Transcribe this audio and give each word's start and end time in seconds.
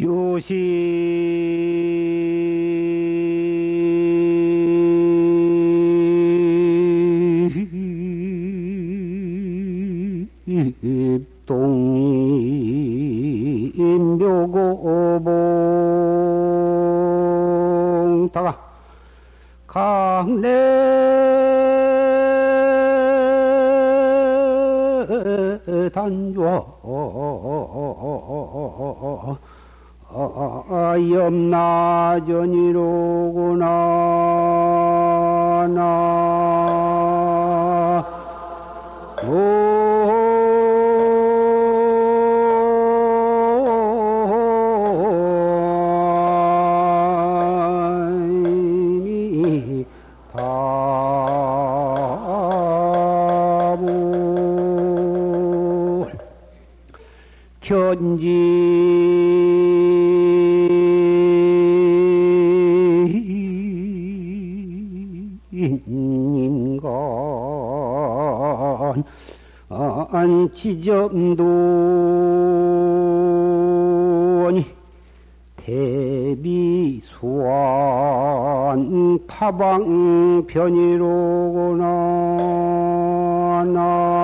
요시 0.00 0.54
지점도니 70.60 71.40
대비수완 75.56 77.06
타방편이로구나 79.26 80.44
나 83.72 84.19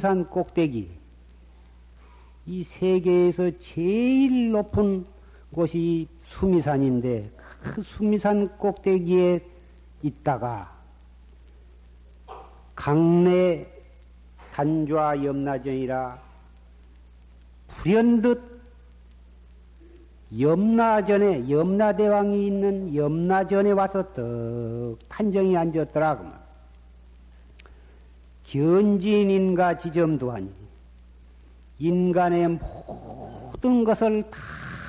수미산 0.00 0.30
꼭대기 0.30 0.90
이 2.46 2.64
세계에서 2.64 3.50
제일 3.58 4.50
높은 4.50 5.04
곳이 5.52 6.08
수미산인데 6.24 7.30
그 7.62 7.82
수미산 7.82 8.56
꼭대기에 8.56 9.44
있다가 10.02 10.74
강내 12.74 13.66
단좌 14.52 15.22
염라전이라 15.22 16.18
불현듯 17.68 18.60
염라전에 20.40 21.50
염라대왕이 21.50 22.46
있는 22.46 22.94
염라전에 22.94 23.72
와서 23.72 24.12
떡 24.14 24.96
탄정이 25.08 25.56
앉았더라 25.56 26.18
그만. 26.18 26.49
견진인가 28.50 29.78
지점도하니 29.78 30.52
인간의 31.78 32.48
모든 32.48 33.84
것을 33.84 34.24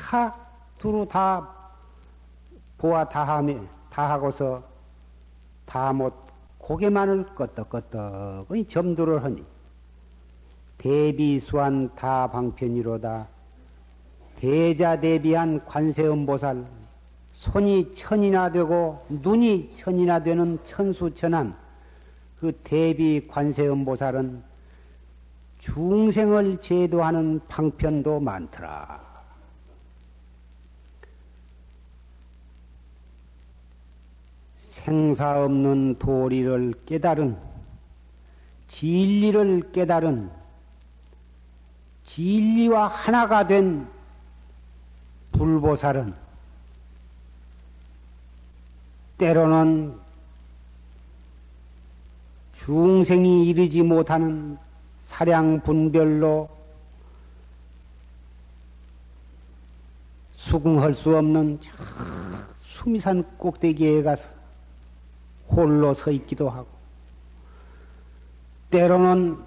다 0.10 0.36
두루 0.80 1.08
다 1.08 1.48
보아 2.80 3.08
다하며 3.08 3.56
다하고서 3.92 4.64
다 5.66 5.94
못 5.94 6.14
고개만을 6.58 7.26
끄덕끄덕 7.36 8.48
점도를 8.68 9.24
하니 9.24 9.44
대비수한 10.78 11.94
다 11.96 12.30
방편이로다. 12.32 13.28
대자 14.38 15.00
대비한 15.00 15.64
관세음보살 15.66 16.66
손이 17.34 17.94
천이나 17.96 18.52
되고 18.52 19.06
눈이 19.10 19.76
천이나 19.78 20.24
되는 20.24 20.58
천수천한 20.66 21.56
그 22.42 22.60
대비 22.64 23.28
관세음보살은 23.28 24.44
중생을 25.60 26.60
제도하는 26.60 27.40
방편도 27.48 28.20
많더라. 28.20 29.00
생사 34.72 35.44
없는 35.44 36.00
도리를 36.00 36.74
깨달은 36.88 37.38
진리를 38.70 39.72
깨달은 39.72 40.32
진리와 42.06 42.88
하나가 42.88 43.46
된 43.46 43.88
불보살은 45.34 46.16
때로는 49.20 50.01
중생이 52.72 53.50
이르지 53.50 53.82
못하는 53.82 54.58
사량 55.08 55.60
분별로 55.60 56.48
수긍할 60.38 60.94
수 60.94 61.18
없는 61.18 61.60
저 61.62 61.70
수미산 62.64 63.26
꼭대기에 63.38 64.04
가서 64.04 64.24
홀로 65.50 65.94
서 65.94 66.12
있기도 66.12 66.50
하고 66.50 66.70
때로는 68.70 69.38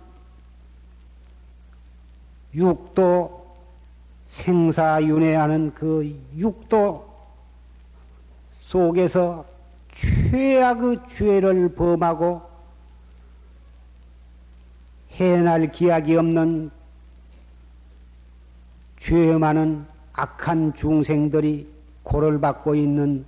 육도 2.55 3.57
생사윤회하는 4.33 5.73
그 5.73 6.15
육도 6.37 7.09
속에서 8.67 9.47
최악의 9.95 11.01
죄를 11.17 11.75
범하고 11.75 12.54
해날 15.15 15.71
기약이 15.71 16.17
없는 16.17 16.71
죄 18.99 19.37
많은 19.37 19.87
악한 20.13 20.75
중생들이 20.75 21.69
고를 22.03 22.41
받고 22.41 22.75
있는 22.75 23.25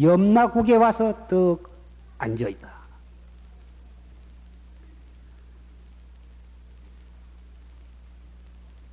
염라국에 0.00 0.76
와서 0.76 1.26
떡 1.28 1.70
앉아 2.18 2.48
있다. 2.48 2.68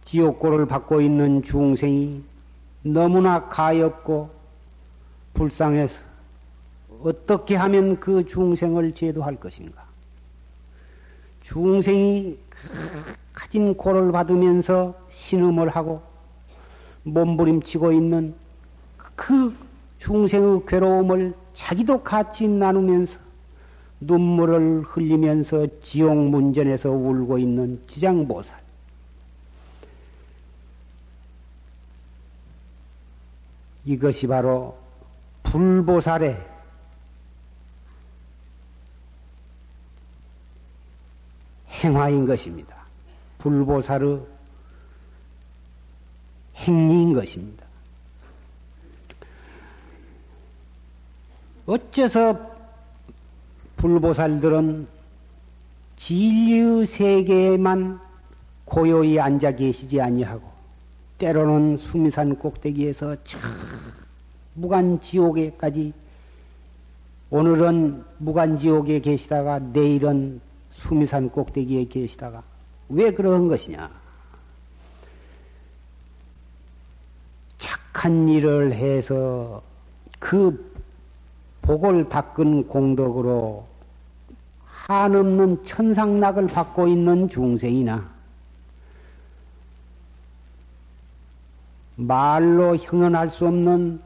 지옥고를 0.05 0.65
받고 0.67 1.01
있는 1.01 1.43
중생이 1.43 2.23
너무나 2.83 3.49
가엾고 3.49 4.29
불쌍해서 5.33 5.95
어떻게 7.03 7.55
하면 7.55 7.99
그 7.99 8.25
중생을 8.25 8.93
제도할 8.93 9.35
것인가? 9.35 9.84
중생이 11.45 12.37
가진 13.33 13.75
고를 13.75 14.11
받으면서 14.11 14.95
신음을 15.09 15.69
하고 15.69 16.01
몸부림치고 17.03 17.91
있는 17.91 18.33
그 19.15 19.55
중생의 19.99 20.65
괴로움을 20.67 21.33
자기도 21.53 22.01
같이 22.03 22.47
나누면서 22.47 23.19
눈물을 24.01 24.81
흘리면서 24.81 25.67
지옥 25.81 26.17
문전에서 26.17 26.91
울고 26.91 27.37
있는 27.37 27.79
지장보살. 27.87 28.59
이것이 33.85 34.27
바로 34.27 34.75
불보살의 35.43 36.54
행화인 41.85 42.25
것입니다. 42.25 42.75
불보살의 43.37 44.19
행리인 46.55 47.13
것입니다. 47.13 47.63
어째서 51.67 52.55
불보살들은 53.77 54.87
진리의 55.97 56.87
세계에만 56.87 57.99
고요히 58.65 59.19
앉아 59.19 59.51
계시지 59.51 60.01
아니하고 60.01 60.43
때로는 61.19 61.77
수미산 61.77 62.37
꼭대기에서 62.37 63.17
저 63.23 63.37
무간 64.53 64.99
지옥에까지 65.01 65.93
오늘은 67.29 68.03
무간 68.17 68.57
지옥에 68.57 68.99
계시다가 69.01 69.59
내일은 69.59 70.41
수미산 70.77 71.29
꼭대기에 71.29 71.85
계시다가 71.85 72.43
왜 72.89 73.11
그런 73.11 73.47
것이냐? 73.47 73.89
착한 77.57 78.27
일을 78.27 78.73
해서 78.73 79.61
그 80.19 80.73
복을 81.61 82.09
닦은 82.09 82.67
공덕으로 82.67 83.65
한없는 84.65 85.63
천상락을 85.63 86.47
받고 86.47 86.87
있는 86.87 87.27
중생이나 87.27 88.07
말로 91.95 92.75
형언할 92.75 93.29
수 93.31 93.47
없는 93.47 94.01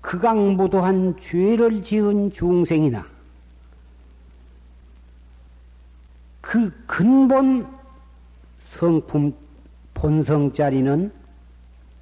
극악무도한 0.00 1.16
죄를 1.20 1.82
지은 1.82 2.32
중생이나 2.32 3.13
그 6.54 6.70
근본 6.86 7.66
성품 8.74 9.34
본성 9.92 10.52
자리는 10.52 11.12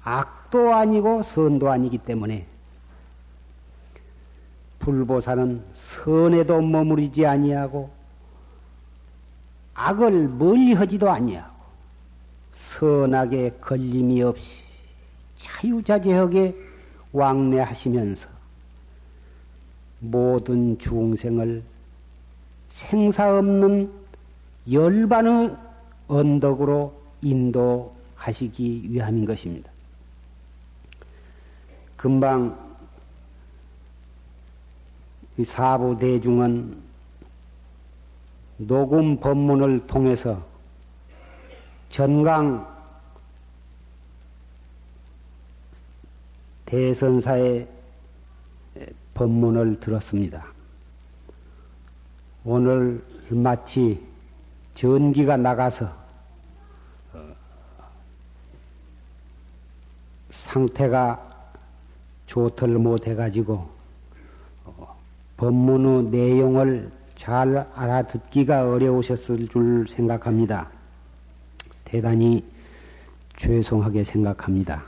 악도 0.03 0.75
아니고 0.75 1.23
선도 1.23 1.71
아니기 1.71 1.97
때문에 1.97 2.45
불보사는 4.77 5.63
선에도 5.73 6.61
머무르지 6.61 7.25
아니하고 7.25 7.89
악을 9.73 10.27
멀리하지도 10.27 11.09
아니하고 11.09 11.55
선악에 12.77 13.57
걸림이 13.59 14.21
없이 14.21 14.61
자유자재하게 15.37 16.55
왕래하시면서 17.11 18.29
모든 19.99 20.77
중생을 20.77 21.63
생사 22.69 23.39
없는 23.39 24.02
열반의 24.71 25.55
언덕으로 26.07 26.93
인도하시기 27.21 28.91
위함인 28.91 29.25
것입니다. 29.25 29.71
금방 31.97 32.57
사부 35.45 35.97
대중은 35.99 36.77
녹음 38.57 39.19
법문을 39.19 39.87
통해서 39.87 40.45
전강 41.89 42.71
대선사의 46.65 47.67
법문을 49.13 49.79
들었습니다. 49.79 50.45
오늘 52.43 53.03
마치 53.29 54.12
전기가 54.73 55.37
나가서 55.37 55.91
상태가 60.31 61.31
좋들 62.27 62.67
못해가지고 62.77 63.67
법문의 65.37 66.03
내용을 66.11 66.91
잘 67.15 67.67
알아듣기가 67.75 68.69
어려우셨을 68.69 69.47
줄 69.47 69.87
생각합니다. 69.87 70.69
대단히 71.85 72.43
죄송하게 73.37 74.03
생각합니다. 74.03 74.83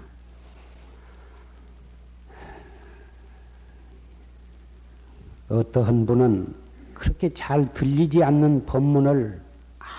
어떠한 5.49 6.05
분은 6.05 6.55
그렇게 6.93 7.31
잘 7.33 7.71
들리지 7.73 8.23
않는 8.23 8.65
법문을 8.65 9.44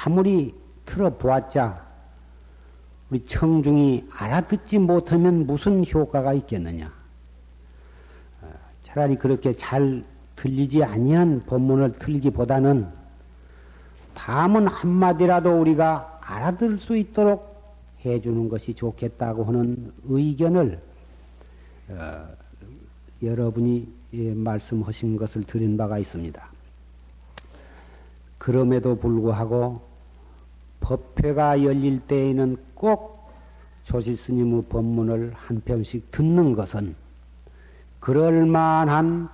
아무리 0.06 0.54
들어보았자 0.84 1.84
우리 3.10 3.26
청중이 3.26 4.08
알아듣지 4.12 4.78
못하면 4.78 5.46
무슨 5.46 5.84
효과가 5.84 6.32
있겠느냐. 6.34 6.92
어, 8.40 8.46
차라리 8.84 9.16
그렇게 9.16 9.52
잘 9.54 10.04
들리지 10.36 10.84
아니한 10.84 11.44
법문을 11.46 11.98
틀기보다는 11.98 12.86
다음은 14.14 14.68
한마디라도 14.68 15.60
우리가 15.60 16.20
알아들 16.22 16.78
수 16.78 16.96
있도록 16.96 17.56
해주는 18.04 18.48
것이 18.48 18.74
좋겠다고 18.74 19.42
하는 19.42 19.92
의견을 20.04 20.80
어, 21.88 22.28
여러분이 23.24 23.88
예, 24.14 24.34
말씀하신 24.34 25.16
것을 25.16 25.42
들은 25.42 25.76
바가 25.76 25.98
있습니다. 25.98 26.48
그럼에도 28.38 28.96
불구하고 28.96 29.95
법회가 30.86 31.64
열릴 31.64 31.98
때에는 32.06 32.56
꼭 32.74 33.28
조시 33.84 34.14
스님의 34.14 34.66
법문을 34.68 35.32
한 35.34 35.60
편씩 35.60 36.12
듣는 36.12 36.54
것은 36.54 36.94
그럴 37.98 38.46
만한 38.46 39.28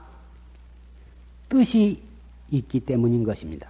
뜻이 1.51 2.03
있기 2.51 2.81
때문인 2.81 3.25
것입니다. 3.25 3.69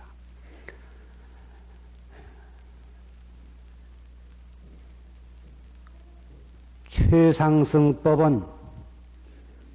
최상승법은 6.89 8.45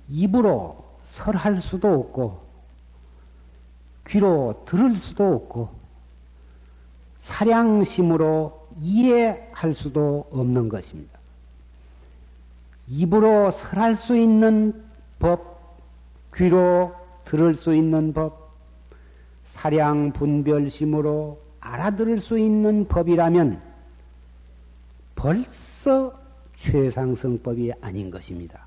입으로 0.08 0.86
설할 1.04 1.60
수도 1.60 1.94
없고, 1.94 2.42
귀로 4.08 4.64
들을 4.66 4.96
수도 4.96 5.36
없고, 5.36 5.87
사량심으로 7.38 8.68
이해할 8.82 9.76
수도 9.76 10.28
없는 10.32 10.70
것입니다. 10.70 11.20
입으로 12.88 13.52
설할 13.52 13.96
수 13.96 14.18
있는 14.18 14.74
법, 15.20 15.78
귀로 16.34 16.96
들을 17.26 17.54
수 17.56 17.76
있는 17.76 18.14
법, 18.14 18.52
사량 19.54 20.14
분별심으로 20.14 21.40
알아들을 21.60 22.22
수 22.22 22.40
있는 22.40 22.88
법이라면 22.88 23.62
벌써 25.16 26.20
최상승법이 26.58 27.72
아닌 27.82 28.10
것입니다. 28.10 28.66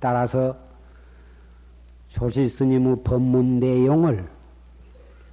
따라서 0.00 0.56
조실 2.08 2.50
스님의 2.50 3.02
법문 3.04 3.60
내용을 3.60 4.33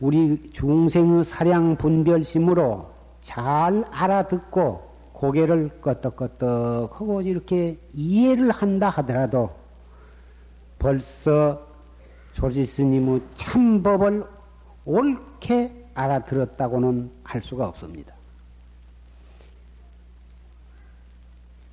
우리 0.01 0.49
중생의 0.51 1.25
사량 1.25 1.77
분별심으로 1.77 2.91
잘 3.21 3.85
알아듣고 3.91 4.89
고개를 5.13 5.69
끄덕끄덕하고 5.81 7.21
이렇게 7.21 7.77
이해를 7.93 8.49
한다 8.49 8.89
하더라도 8.89 9.51
벌써 10.79 11.61
조지 12.33 12.65
스님의 12.65 13.21
참법을 13.35 14.25
옳게 14.85 15.85
알아들었다고는 15.93 17.11
할 17.23 17.43
수가 17.43 17.67
없습니다. 17.67 18.15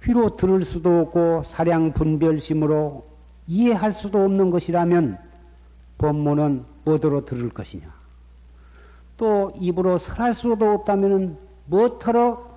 귀로 0.03 0.37
들을 0.37 0.63
수도 0.65 1.01
없고 1.01 1.45
사량 1.45 1.95
분별심으로 1.95 3.07
이해할 3.47 3.95
수도 3.95 4.23
없는 4.23 4.51
것이라면 4.51 5.19
법문은 5.97 6.65
뭐더러 6.85 7.25
들을 7.25 7.49
것이냐? 7.49 7.98
또 9.19 9.53
입으로 9.61 9.99
설할 9.99 10.35
수도 10.35 10.73
없다면 10.73 11.37
뭐터러 11.67 12.49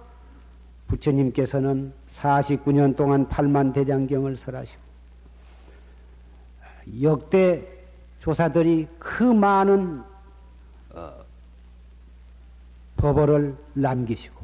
부처님께서는 0.87 1.91
49년 2.15 2.95
동안 2.95 3.27
8만 3.27 3.73
대장경을 3.73 4.37
설하시고 4.37 4.79
역대 7.01 7.67
조사들이 8.21 8.87
그 8.99 9.23
많은 9.23 10.03
어, 10.93 11.13
법어를 12.97 13.55
남기시고 13.73 14.41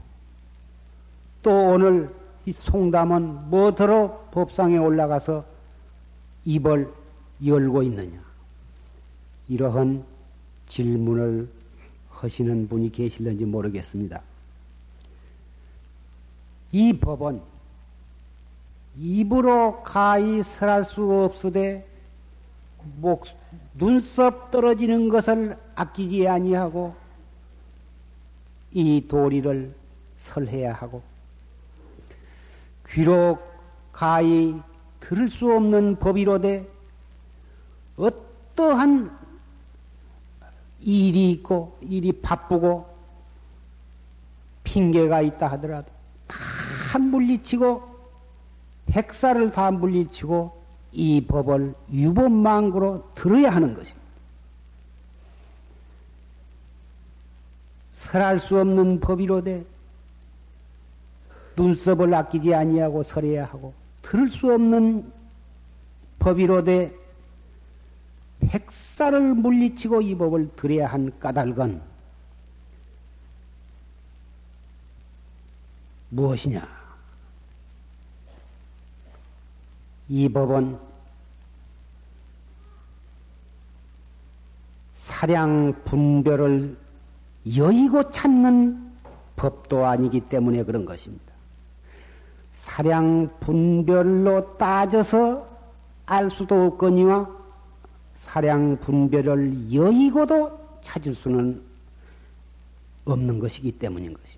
또 1.43 1.51
오늘 1.51 2.13
이 2.45 2.53
송담은 2.53 3.49
뭐더러 3.49 4.29
법상에 4.31 4.77
올라가서 4.77 5.45
입을 6.45 6.91
열고 7.45 7.83
있느냐? 7.83 8.17
이러한 9.49 10.03
질문을 10.69 11.49
하시는 12.23 12.67
분이 12.67 12.91
계실는지 12.91 13.45
모르겠습니다. 13.45 14.21
이 16.71 16.93
법은 16.93 17.41
입으로 18.99 19.83
가히 19.83 20.43
설할 20.43 20.85
수 20.85 21.03
없으되 21.03 21.87
목 22.99 23.25
눈썹 23.75 24.51
떨어지는 24.51 25.09
것을 25.09 25.57
아끼지 25.75 26.27
아니하고 26.27 26.95
이 28.71 29.05
도리를 29.07 29.73
설해야 30.25 30.73
하고 30.73 31.01
귀로 32.89 33.39
가히 33.91 34.55
들을 34.99 35.29
수 35.29 35.51
없는 35.51 35.97
법이로되 35.97 36.67
어떠한 37.97 39.17
일이 40.81 41.31
있고 41.31 41.77
일이 41.81 42.11
바쁘고 42.11 42.87
핑계가 44.63 45.21
있다 45.21 45.47
하더라도 45.51 45.87
다 46.27 46.99
물리치고 46.99 47.97
백사를 48.87 49.51
다 49.51 49.71
물리치고 49.71 50.57
이 50.93 51.25
법을 51.25 51.75
유법망구로 51.91 53.11
들어야 53.15 53.49
하는 53.51 53.75
것입니다. 53.75 54.07
설할 57.99 58.39
수 58.39 58.57
없는 58.57 58.99
법이로되 58.99 59.65
눈썹을 61.57 62.13
아끼지 62.13 62.53
아니하고 62.53 63.03
설해야 63.03 63.45
하고 63.45 63.73
들을 64.01 64.29
수 64.29 64.51
없는 64.53 65.11
법이로되 66.19 66.96
백사를 68.39 69.33
물리치고 69.35 70.01
이 70.01 70.15
법을 70.15 70.55
들여야 70.55 70.87
한 70.87 71.17
까닭은 71.19 71.81
무엇이냐? 76.09 76.67
이 80.09 80.29
법은 80.29 80.79
사량 85.03 85.83
분별을 85.83 86.77
여의고 87.55 88.11
찾는 88.11 88.91
법도 89.35 89.85
아니기 89.85 90.21
때문에 90.21 90.63
그런 90.63 90.85
것입니다. 90.85 91.25
사량 92.61 93.29
분별로 93.39 94.57
따져서 94.57 95.47
알 96.05 96.29
수도 96.29 96.65
없거니와 96.65 97.36
사량 98.27 98.81
분별을 98.81 99.73
여의고도 99.73 100.81
찾을 100.83 101.15
수는 101.15 101.61
없는 103.05 103.39
것이기 103.39 103.71
때문인 103.79 104.13
것입니다. 104.13 104.37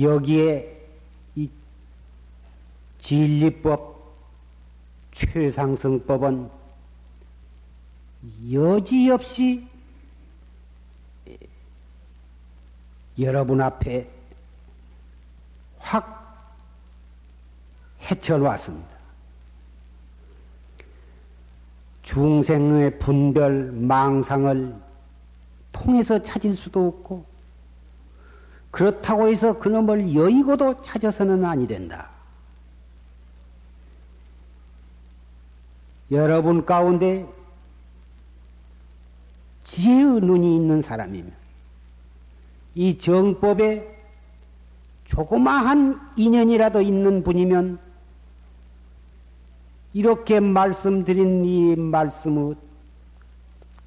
여기에 0.00 0.86
이 1.36 1.50
진리법, 3.00 3.94
최상승법은 5.14 6.50
여지없이 8.50 9.66
여러분 13.18 13.60
앞에 13.60 14.13
확 15.84 16.24
해쳐 18.10 18.38
놓았습니다. 18.38 18.88
중생의 22.02 22.98
분별, 22.98 23.72
망상을 23.72 24.74
통해서 25.72 26.22
찾을 26.22 26.54
수도 26.54 26.88
없고, 26.88 27.24
그렇다고 28.70 29.28
해서 29.28 29.58
그놈을 29.58 30.14
여의고도 30.14 30.82
찾아서는 30.82 31.44
아니 31.44 31.66
된다. 31.66 32.10
여러분 36.10 36.64
가운데 36.66 37.26
지혜의 39.64 40.20
눈이 40.20 40.56
있는 40.56 40.82
사람이면 40.82 41.32
이 42.74 42.98
정법에 42.98 43.93
조그마한 45.14 46.00
인연이라도 46.16 46.82
있는 46.82 47.22
분이면 47.22 47.78
이렇게 49.92 50.40
말씀드린 50.40 51.44
이 51.44 51.76
말씀의 51.76 52.56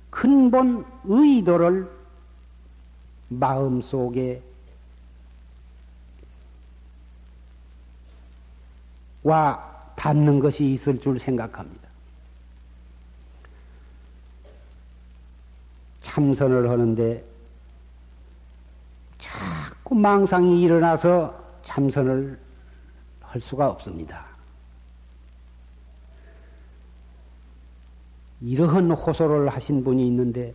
근본 0.10 0.86
의도를 1.04 1.90
마음속에 3.28 4.42
와 9.24 9.92
닿는 9.98 10.40
것이 10.40 10.64
있을 10.72 11.02
줄 11.02 11.20
생각합니다. 11.20 11.88
참선을 16.04 16.70
하는데 16.70 17.24
망상이 19.98 20.62
일어나서 20.62 21.38
참선을 21.64 22.40
할 23.22 23.42
수가 23.42 23.70
없습니다. 23.70 24.26
이러한 28.42 28.92
호소를 28.92 29.50
하신 29.50 29.84
분이 29.84 30.06
있는데 30.08 30.54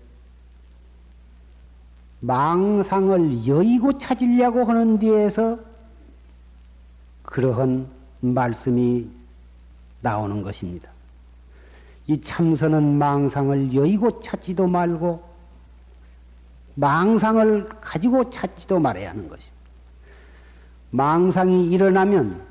망상을 2.21 3.47
여의고 3.47 3.99
찾으려고 3.99 4.65
하는 4.65 4.99
데에서 4.99 5.59
그러한 7.25 7.89
말씀이 8.21 9.09
나오는 10.01 10.43
것입니다. 10.43 10.89
이 12.07 12.21
참선은 12.21 12.99
망상을 12.99 13.75
여의고 13.75 14.21
찾지도 14.21 14.67
말고 14.67 15.32
망상을 16.75 17.69
가지고 17.81 18.31
찾지도 18.31 18.79
말아야 18.79 19.11
하는 19.11 19.29
것입니다. 19.29 19.53
망상이 20.91 21.71
일어나면 21.71 22.47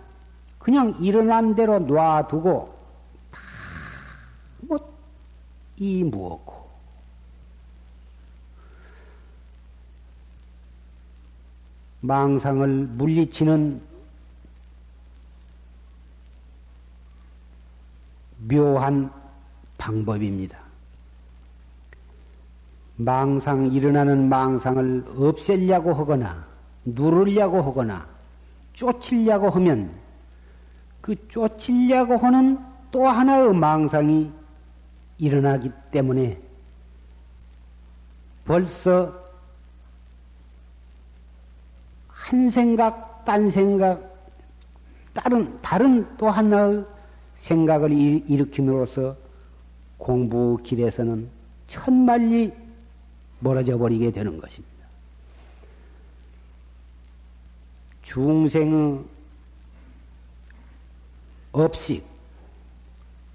그냥 0.59 0.95
일어난 0.99 1.55
대로 1.55 1.79
놔두고 1.79 2.75
다뭐이 5.77 6.03
무엇고 6.03 6.69
망상을 12.01 12.67
물리치는 12.67 13.81
묘한 18.49 19.11
방법입니다. 19.77 20.70
망상, 23.03 23.67
일어나는 23.67 24.29
망상을 24.29 25.05
없애려고 25.17 25.93
하거나, 25.93 26.45
누르려고 26.85 27.61
하거나, 27.61 28.05
쫓으려고 28.73 29.49
하면, 29.49 29.91
그 31.01 31.15
쫓으려고 31.29 32.17
하는 32.17 32.59
또 32.91 33.07
하나의 33.07 33.53
망상이 33.53 34.31
일어나기 35.17 35.71
때문에 35.91 36.39
벌써 38.45 39.13
한 42.07 42.49
생각, 42.49 43.23
딴 43.25 43.49
생각, 43.49 44.11
다른, 45.13 45.59
다른 45.61 46.07
또 46.17 46.29
하나의 46.29 46.85
생각을 47.39 47.91
일으킴으로써 47.91 49.15
공부 49.97 50.57
길에서는 50.63 51.29
천만리 51.67 52.53
멀어져 53.41 53.77
버리게 53.77 54.11
되는 54.11 54.39
것입니다. 54.39 54.71
중생의 58.03 58.99
업식, 61.51 62.03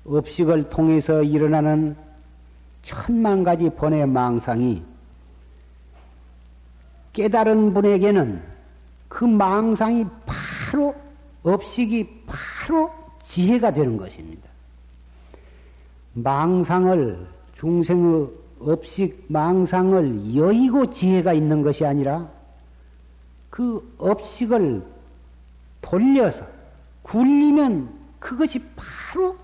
업식을 0.05 0.71
통해서 0.71 1.23
일어나는 1.23 1.97
천만 2.83 3.43
가지 3.43 3.69
번의 3.69 4.07
망상이 4.07 4.83
깨달은 7.13 7.75
분에게는 7.75 8.43
그 9.09 9.25
망상이 9.25 10.07
바로 10.25 10.95
업식이 11.43 12.25
바로 12.27 12.91
지혜가 13.25 13.73
되는 13.73 13.97
것입니다. 13.97 14.49
망상을 16.13 17.27
중생의 17.59 18.29
업식 18.61 19.27
망상을 19.29 20.35
여의고 20.35 20.93
지혜가 20.93 21.33
있는 21.33 21.63
것이 21.63 21.85
아니라 21.85 22.29
그 23.51 23.95
업식을 23.99 24.83
돌려서 25.83 26.47
굴리면 27.03 27.95
그것이 28.19 28.63
바로 28.75 29.37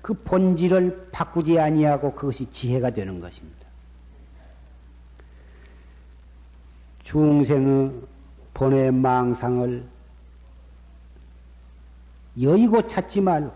그 0.00 0.14
본질을 0.14 1.08
바꾸지 1.12 1.58
아니하고 1.58 2.14
그것이 2.14 2.50
지혜가 2.50 2.90
되는 2.90 3.20
것입니다. 3.20 3.64
중생의 7.04 7.92
본의 8.54 8.92
망상을 8.92 9.84
여의고 12.40 12.86
찾지 12.86 13.20
말고 13.20 13.52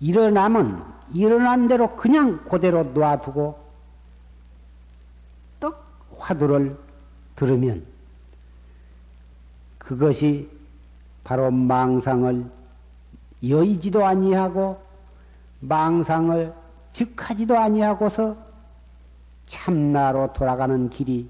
일어나면 0.00 0.93
일어난 1.12 1.68
대로 1.68 1.96
그냥 1.96 2.44
그대로 2.44 2.82
놔두고 2.84 3.58
떡 5.60 5.84
화두를 6.18 6.76
들으면 7.36 7.84
그것이 9.78 10.50
바로 11.24 11.50
망상을 11.50 12.44
여의지도 13.46 14.04
아니하고 14.04 14.82
망상을 15.60 16.52
즉하지도 16.92 17.58
아니하고서 17.58 18.36
참나로 19.46 20.32
돌아가는 20.32 20.88
길이 20.88 21.28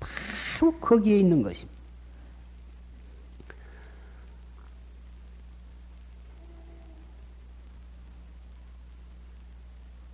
바로 0.00 0.72
거기에 0.78 1.18
있는 1.18 1.42
것입니다. 1.42 1.81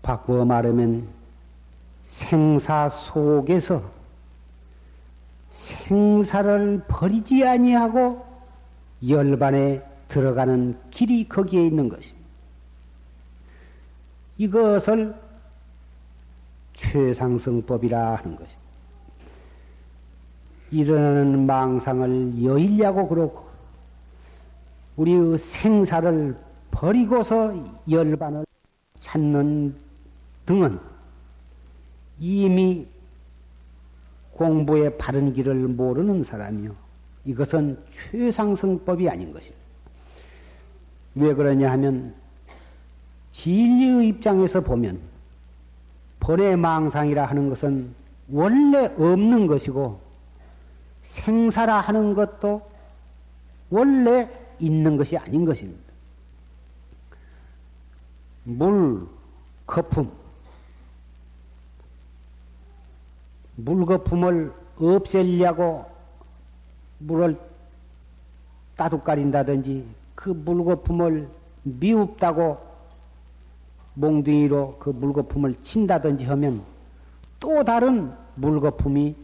바꾸어 0.08 0.46
말하면 0.46 1.06
생사 2.12 2.88
속에서 2.88 3.82
생사를 5.84 6.82
버리지 6.88 7.46
아니하고 7.46 8.24
열반에 9.06 9.82
들어가는 10.08 10.78
길이 10.90 11.28
거기에 11.28 11.66
있는 11.66 11.90
것입니다. 11.90 12.26
이것을 14.38 15.14
최상승법이라 16.72 18.14
하는 18.14 18.36
것입니다. 18.36 18.58
일어나는 20.70 21.44
망상을 21.44 22.42
여의려고 22.42 23.08
그렇고 23.08 23.46
우리의 24.96 25.36
생사를 25.36 26.34
버리고서 26.70 27.52
열반을 27.90 28.46
찾는 29.00 29.87
등은 30.48 30.80
이미 32.18 32.86
공부의 34.32 34.96
바른 34.96 35.34
길을 35.34 35.54
모르는 35.54 36.24
사람이요. 36.24 36.74
이것은 37.26 37.78
최상승법이 38.10 39.10
아닌 39.10 39.32
것입니다. 39.34 39.58
왜 41.16 41.34
그러냐 41.34 41.70
하면 41.72 42.14
진리의 43.32 44.08
입장에서 44.08 44.62
보면 44.62 44.98
번외 46.18 46.56
망상이라 46.56 47.26
하는 47.26 47.50
것은 47.50 47.94
원래 48.30 48.86
없는 48.96 49.48
것이고 49.48 50.00
생사라 51.10 51.80
하는 51.80 52.14
것도 52.14 52.62
원래 53.68 54.30
있는 54.58 54.96
것이 54.96 55.16
아닌 55.18 55.44
것입니다. 55.44 55.82
물, 58.44 59.06
거품, 59.66 60.10
물거품을 63.58 64.52
없애려고 64.76 65.86
물을 66.98 67.38
따둑거린다든지 68.76 69.84
그 70.14 70.30
물거품을 70.30 71.28
미웁다고 71.64 72.58
몽둥이로 73.94 74.76
그 74.78 74.90
물거품을 74.90 75.56
친다든지 75.62 76.24
하면 76.24 76.62
또 77.40 77.64
다른 77.64 78.12
물거품이 78.36 79.16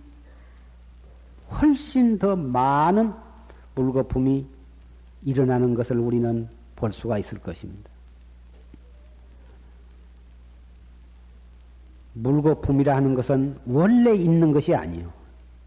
훨씬 1.52 2.18
더 2.18 2.34
많은 2.34 3.12
물거품이 3.76 4.46
일어나는 5.24 5.74
것을 5.74 5.98
우리는 5.98 6.48
볼 6.74 6.92
수가 6.92 7.18
있을 7.18 7.38
것입니다. 7.38 7.93
물거품이라 12.14 12.94
하는 12.96 13.14
것은 13.14 13.56
원래 13.66 14.14
있는 14.14 14.52
것이 14.52 14.74
아니요. 14.74 15.10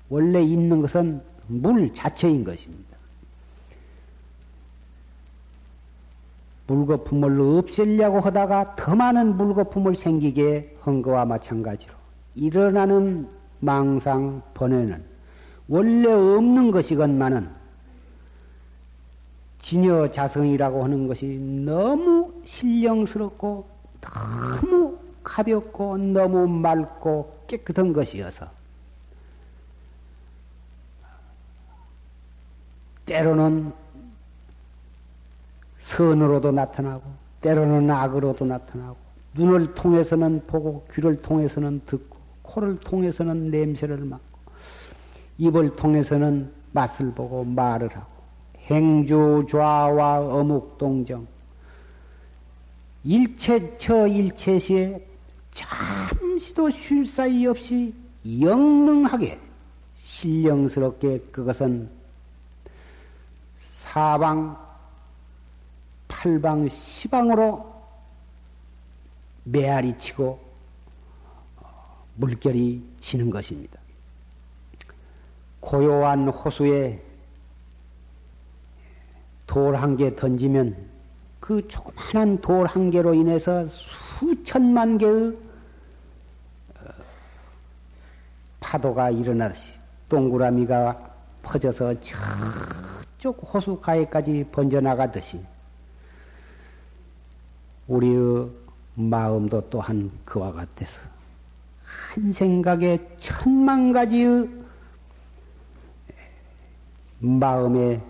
원래 0.09 0.41
있는 0.41 0.81
것은 0.81 1.21
물 1.47 1.93
자체인 1.93 2.43
것입니다. 2.43 2.97
물거품을 6.67 7.39
없애려고 7.39 8.19
하다가 8.19 8.75
더 8.75 8.95
많은 8.95 9.37
물거품을 9.37 9.95
생기게 9.95 10.77
한 10.81 11.01
거와 11.01 11.25
마찬가지로 11.25 11.93
일어나는 12.35 13.27
망상 13.59 14.41
번뇌는 14.53 15.03
원래 15.69 16.11
없는 16.11 16.71
것이건만은 16.71 17.49
진여 19.59 20.11
자성이라고 20.11 20.83
하는 20.83 21.07
것이 21.07 21.25
너무 21.25 22.31
신령스럽고 22.45 23.67
너무 23.99 24.86
가볍고 25.27 25.97
너무 25.97 26.47
맑고 26.47 27.43
깨끗한 27.47 27.91
것이어서 27.91 28.47
때로는 33.05 33.73
선으로도 35.79 36.51
나타나고 36.51 37.03
때로는 37.41 37.91
악으로도 37.91 38.45
나타나고 38.45 38.95
눈을 39.33 39.73
통해서는 39.73 40.47
보고 40.47 40.85
귀를 40.93 41.21
통해서는 41.21 41.81
듣고 41.85 42.17
코를 42.41 42.79
통해서는 42.79 43.51
냄새를 43.51 43.97
맡고 43.97 44.51
입을 45.39 45.75
통해서는 45.75 46.51
맛을 46.71 47.11
보고 47.11 47.43
말을 47.43 47.93
하고 47.95 48.07
행주 48.59 49.45
좌와 49.51 50.19
어묵 50.19 50.77
동정 50.77 51.27
일체 53.03 53.77
처 53.77 54.07
일체시에 54.07 55.05
잠시도 55.57 56.69
쉴 56.69 57.07
사이 57.07 57.47
없이 57.47 57.93
영능하게 58.39 59.39
신령스럽게 60.03 61.19
그것은 61.31 61.89
사방, 63.79 64.55
팔방, 66.07 66.69
시방으로 66.69 67.73
메아리 69.45 69.97
치고 69.97 70.39
물결이 72.15 72.83
지는 72.99 73.29
것입니다. 73.31 73.79
고요한 75.59 76.27
호수에 76.29 77.01
돌 79.47 79.75
한 79.75 79.97
개 79.97 80.15
던지면 80.15 80.75
그 81.39 81.67
조그마한 81.67 82.41
돌 82.41 82.67
한 82.67 82.91
개로 82.91 83.13
인해서 83.15 83.67
수천만 84.19 84.97
개의 84.99 85.46
파도가 88.67 89.11
일어나듯이 89.11 89.63
동그라미가 90.09 90.99
퍼져서 91.41 91.95
저쪽 92.01 93.53
호수 93.53 93.79
가에까지 93.79 94.45
번져나가듯이 94.51 95.39
우리의 97.87 98.49
마음도 98.95 99.61
또한 99.69 100.11
그와 100.25 100.51
같아서 100.51 100.99
한 101.85 102.33
생각에 102.33 102.99
천만 103.19 103.93
가지의 103.93 104.49
마음의 107.19 108.01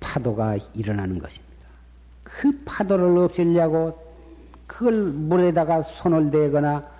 파도가 0.00 0.56
일어나는 0.72 1.18
것입니다. 1.18 1.52
그 2.22 2.62
파도를 2.64 3.18
없애려고 3.18 4.00
그걸 4.66 4.94
물에다가 5.02 5.82
손을 5.82 6.30
대거나 6.30 6.90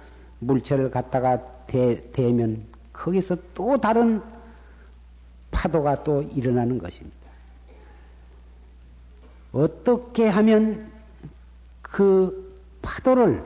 물체를 0.41 0.91
갖다가 0.91 1.52
대, 1.67 2.11
대면 2.13 2.65
거기서 2.93 3.37
또 3.55 3.79
다른 3.81 4.23
파도가 5.51 6.05
또 6.05 6.23
일어나는 6.23 6.79
것입니다. 6.79 7.17
어떻게 9.53 10.29
하면 10.29 10.91
그 11.83 12.61
파도를 12.81 13.45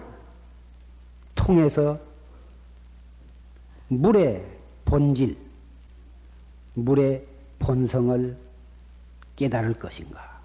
통해서 1.35 1.99
물의 3.89 4.45
본질, 4.85 5.37
물의 6.75 7.27
본성을 7.59 8.37
깨달을 9.37 9.75
것인가? 9.75 10.41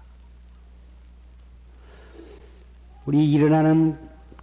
우리 3.06 3.30
일어나는 3.30 3.98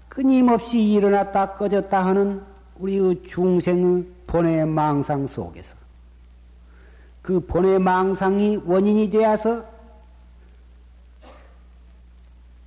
끊임없이 0.09 0.81
일어났다 0.81 1.53
꺼졌다 1.53 2.05
하는 2.05 2.43
우리의 2.79 3.23
중생의 3.27 4.05
본의 4.27 4.65
망상 4.65 5.27
속에서 5.27 5.75
그 7.21 7.39
본의 7.41 7.79
망상이 7.79 8.61
원인이 8.65 9.09
되어서 9.09 9.63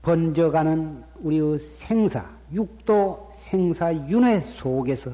번져가는 0.03 1.05
우리의 1.21 1.59
생사, 1.77 2.29
육도 2.53 3.33
생사 3.45 3.95
윤회 3.95 4.41
속에서 4.59 5.13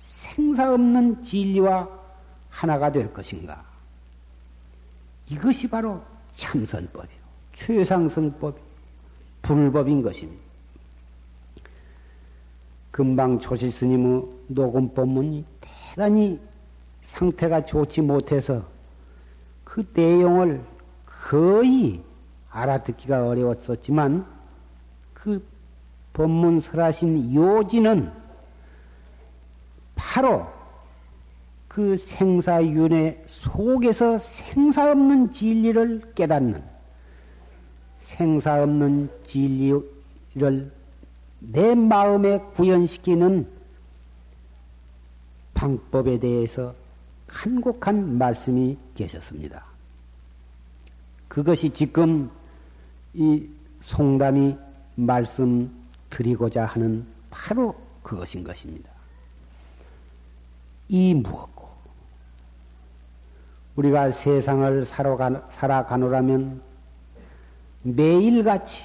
생사 0.00 0.72
없는 0.72 1.22
진리와 1.22 1.88
하나가 2.50 2.90
될 2.90 3.12
것인가? 3.12 3.64
이것이 5.28 5.68
바로 5.68 6.02
참선법이요. 6.36 7.18
최상승법, 7.54 8.56
불법인 9.42 10.02
것입니다. 10.02 10.47
금방 12.98 13.38
조실 13.38 13.70
스님의 13.70 14.24
녹음 14.48 14.92
법문이 14.92 15.44
대단히 15.94 16.40
상태가 17.06 17.64
좋지 17.64 18.00
못해서 18.00 18.64
그 19.62 19.86
내용을 19.94 20.60
거의 21.06 22.02
알아듣기가 22.50 23.24
어려웠었지만 23.24 24.26
그 25.14 25.46
법문 26.12 26.58
설하신 26.58 27.36
요지는 27.36 28.10
바로 29.94 30.48
그 31.68 31.98
생사윤회 31.98 33.22
속에서 33.28 34.18
생사 34.18 34.90
없는 34.90 35.30
진리를 35.30 36.14
깨닫는 36.16 36.64
생사 38.02 38.60
없는 38.60 39.08
진리를 39.24 40.77
내 41.40 41.74
마음에 41.74 42.38
구현시키는 42.54 43.48
방법에 45.54 46.18
대해서 46.18 46.74
간곡한 47.26 48.18
말씀이 48.18 48.76
계셨습니다. 48.94 49.64
그것이 51.28 51.70
지금 51.70 52.30
이 53.14 53.46
송담이 53.82 54.56
말씀드리고자 54.96 56.64
하는 56.66 57.06
바로 57.30 57.74
그것인 58.02 58.44
것입니다. 58.44 58.90
이 60.88 61.14
무엇고 61.14 61.68
우리가 63.76 64.10
세상을 64.12 64.86
살아가노라면 64.86 66.62
매일같이 67.82 68.76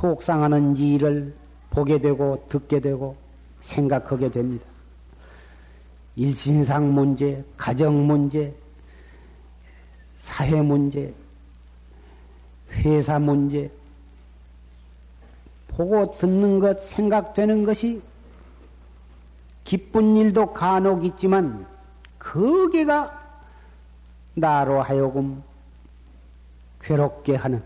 속상하는 0.00 0.76
일을 0.76 1.34
보게 1.70 1.98
되고 1.98 2.44
듣게 2.48 2.80
되고 2.80 3.16
생각하게 3.62 4.30
됩니다. 4.30 4.64
일신상 6.16 6.92
문제, 6.94 7.44
가정 7.56 8.06
문제, 8.06 8.54
사회 10.22 10.60
문제, 10.60 11.14
회사 12.70 13.18
문제, 13.18 13.70
보고 15.68 16.16
듣는 16.18 16.58
것, 16.58 16.86
생각되는 16.86 17.64
것이 17.64 18.02
기쁜 19.64 20.16
일도 20.16 20.52
간혹 20.52 21.04
있지만, 21.04 21.66
거기가 22.18 23.16
나로 24.34 24.82
하여금 24.82 25.42
괴롭게 26.80 27.36
하는, 27.36 27.62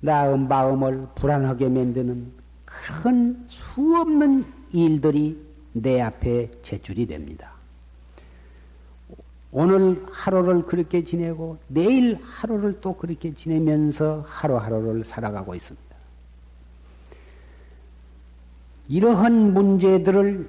나의 0.00 0.38
마음을 0.38 1.06
불안하게 1.14 1.68
만드는 1.68 2.32
그런 2.64 3.46
수없는 3.48 4.44
일들이 4.72 5.38
내 5.72 6.00
앞에 6.00 6.50
제출이 6.62 7.06
됩니다. 7.06 7.52
오늘 9.52 10.04
하루를 10.10 10.64
그렇게 10.66 11.04
지내고 11.04 11.58
내일 11.66 12.18
하루를 12.22 12.80
또 12.80 12.96
그렇게 12.96 13.34
지내면서 13.34 14.24
하루하루를 14.26 15.04
살아가고 15.04 15.54
있습니다. 15.54 15.90
이러한 18.88 19.52
문제들을 19.52 20.48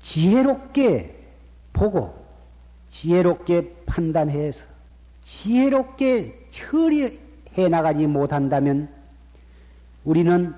지혜롭게 0.00 1.14
보고 1.72 2.14
지혜롭게 2.90 3.74
판단해서 3.86 4.64
지혜롭게 5.24 6.48
처리 6.50 7.25
해 7.58 7.68
나가지 7.68 8.06
못한다면 8.06 8.88
우리는 10.04 10.54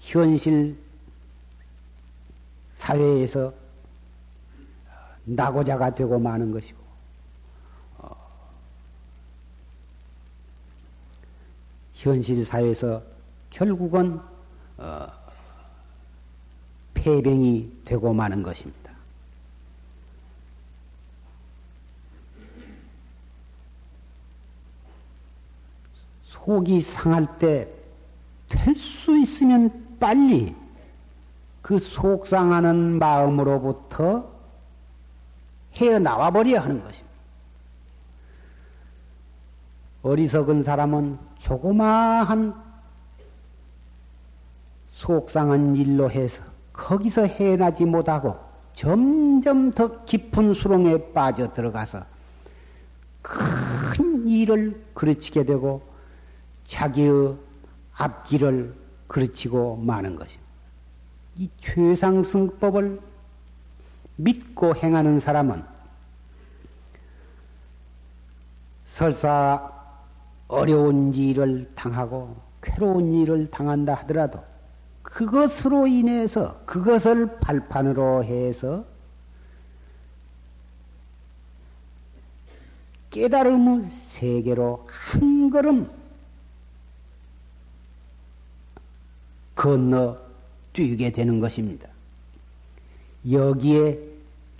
현실 0.00 0.76
사회에서 2.78 3.52
나고자가 5.24 5.94
되고 5.94 6.18
마는 6.18 6.52
것이고, 6.52 6.78
어, 7.98 8.16
현실 11.94 12.44
사회에서 12.44 13.02
결국은 13.50 14.20
어, 14.76 15.06
폐병이 16.94 17.82
되고 17.84 18.12
마는 18.12 18.42
것입니다. 18.42 18.87
속이 26.48 26.80
상할 26.80 27.38
때 27.38 27.68
될 28.48 28.74
수 28.74 29.14
있으면 29.18 29.70
빨리 30.00 30.54
그 31.60 31.78
속상하는 31.78 32.98
마음으로부터 32.98 34.24
헤어나와 35.74 36.30
버려야 36.30 36.62
하는 36.62 36.82
것입니다. 36.82 37.08
어리석은 40.02 40.62
사람은 40.62 41.18
조그마한 41.40 42.54
속상한 44.94 45.76
일로 45.76 46.10
해서 46.10 46.42
거기서 46.72 47.26
헤어나지 47.26 47.84
못하고 47.84 48.38
점점 48.72 49.72
더 49.72 50.04
깊은 50.06 50.54
수렁에 50.54 51.12
빠져 51.12 51.52
들어가서 51.52 52.04
큰 53.20 54.26
일을 54.26 54.82
그르치게 54.94 55.44
되고 55.44 55.82
자기의 56.68 57.36
앞길을 57.94 58.74
그르치고 59.08 59.76
마는 59.76 60.16
것입니다. 60.16 60.48
이 61.36 61.48
최상승법을 61.60 63.00
믿고 64.16 64.76
행하는 64.76 65.18
사람은 65.18 65.64
설사 68.90 69.72
어려운 70.46 71.14
일을 71.14 71.70
당하고 71.74 72.36
괴로운 72.60 73.14
일을 73.14 73.50
당한다 73.50 73.94
하더라도 73.94 74.42
그것으로 75.02 75.86
인해서 75.86 76.60
그것을 76.66 77.38
발판으로 77.38 78.24
해서 78.24 78.84
깨달음의 83.10 83.90
세계로 84.10 84.86
한 84.90 85.50
걸음 85.50 85.97
건너 89.58 90.16
뛰게 90.72 91.10
되는 91.10 91.40
것입니다. 91.40 91.88
여기에 93.28 93.98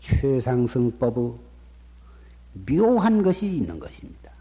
최상승법의 0.00 1.32
묘한 2.66 3.22
것이 3.22 3.46
있는 3.46 3.78
것입니다. 3.78 4.32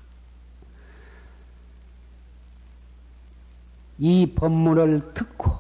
이 4.00 4.34
법문을 4.34 5.14
듣고 5.14 5.52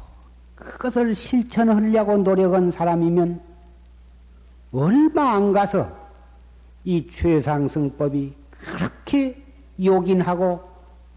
그것을 0.55 1.13
실천하려고 1.13 2.17
노력한 2.17 2.71
사람이면 2.71 3.39
얼마 4.71 5.36
안 5.36 5.53
가서 5.53 5.95
이 6.83 7.07
최상승법이 7.12 8.33
그렇게 8.49 9.43
요긴하고 9.79 10.67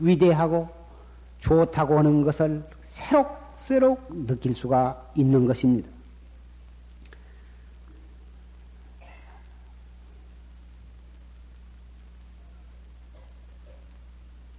위대하고 0.00 0.68
좋다고 1.38 1.98
하는 1.98 2.22
것을 2.24 2.62
새록 2.90 3.40
새록 3.70 4.26
느낄 4.26 4.56
수가 4.56 5.12
있는 5.14 5.46
것입니다. 5.46 5.88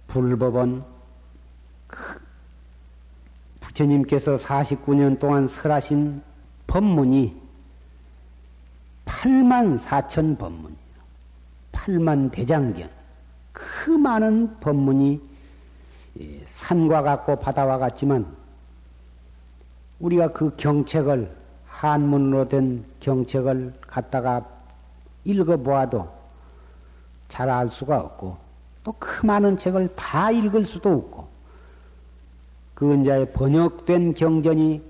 불법은 0.08 0.82
부처님께서 3.60 4.38
49년 4.38 5.18
동안 5.18 5.46
설하신 5.46 6.22
법문이 6.66 7.38
8만 9.04 9.78
4천 9.80 10.38
법문이에요. 10.38 10.78
8만 11.72 12.32
대장경. 12.32 12.88
그 13.52 13.90
많은 13.90 14.58
법문이 14.60 15.20
산과 16.60 17.02
같고 17.02 17.36
바다와 17.40 17.76
같지만 17.76 18.40
우리가 20.02 20.32
그 20.32 20.54
경책을 20.56 21.30
한문으로 21.66 22.48
된 22.48 22.84
경책을 23.00 23.72
갖다가 23.80 24.46
읽어보아도 25.24 26.08
잘 27.28 27.48
알 27.48 27.70
수가 27.70 27.98
없고 27.98 28.36
또 28.84 28.94
그 28.98 29.24
많은 29.24 29.56
책을 29.56 29.94
다 29.94 30.30
읽을 30.30 30.64
수도 30.64 30.90
없고 30.90 31.28
그 32.74 32.92
은자의 32.92 33.32
번역된 33.32 34.14
경전이 34.14 34.82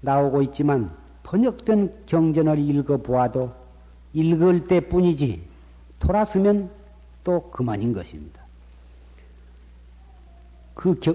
나오고 0.00 0.42
있지만 0.42 0.90
번역된 1.22 2.04
경전을 2.06 2.58
읽어보아도 2.58 3.52
읽을 4.12 4.66
때 4.66 4.80
뿐이지 4.80 5.42
돌아서면 6.00 6.68
또 7.22 7.48
그만인 7.52 7.92
것입니다. 7.92 8.42
그 10.74 10.98
겨, 10.98 11.14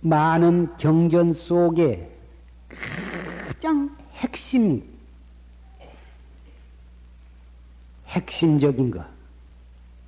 많은 0.00 0.76
경전 0.76 1.34
속에 1.34 2.13
가장 2.76 3.96
핵심, 4.14 4.82
핵심적인 8.06 8.90
것, 8.90 9.04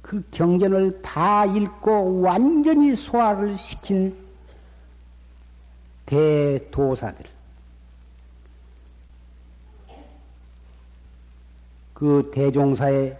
그 0.02 0.22
경전을 0.30 1.02
다 1.02 1.44
읽고 1.44 2.20
완전히 2.20 2.94
소화를 2.94 3.58
시킨 3.58 4.16
대도사들, 6.06 7.26
그 11.94 12.30
대종사의 12.34 13.18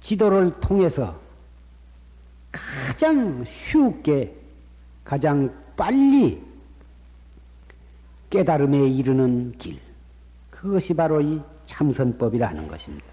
지도를 0.00 0.58
통해서 0.60 1.20
가장 2.50 3.44
쉽게, 3.44 4.34
가장 5.04 5.61
빨리 5.76 6.42
깨달음에 8.30 8.86
이르는 8.88 9.52
길. 9.58 9.78
그것이 10.50 10.94
바로 10.94 11.20
이 11.20 11.40
참선법이라는 11.66 12.68
것입니다. 12.68 13.06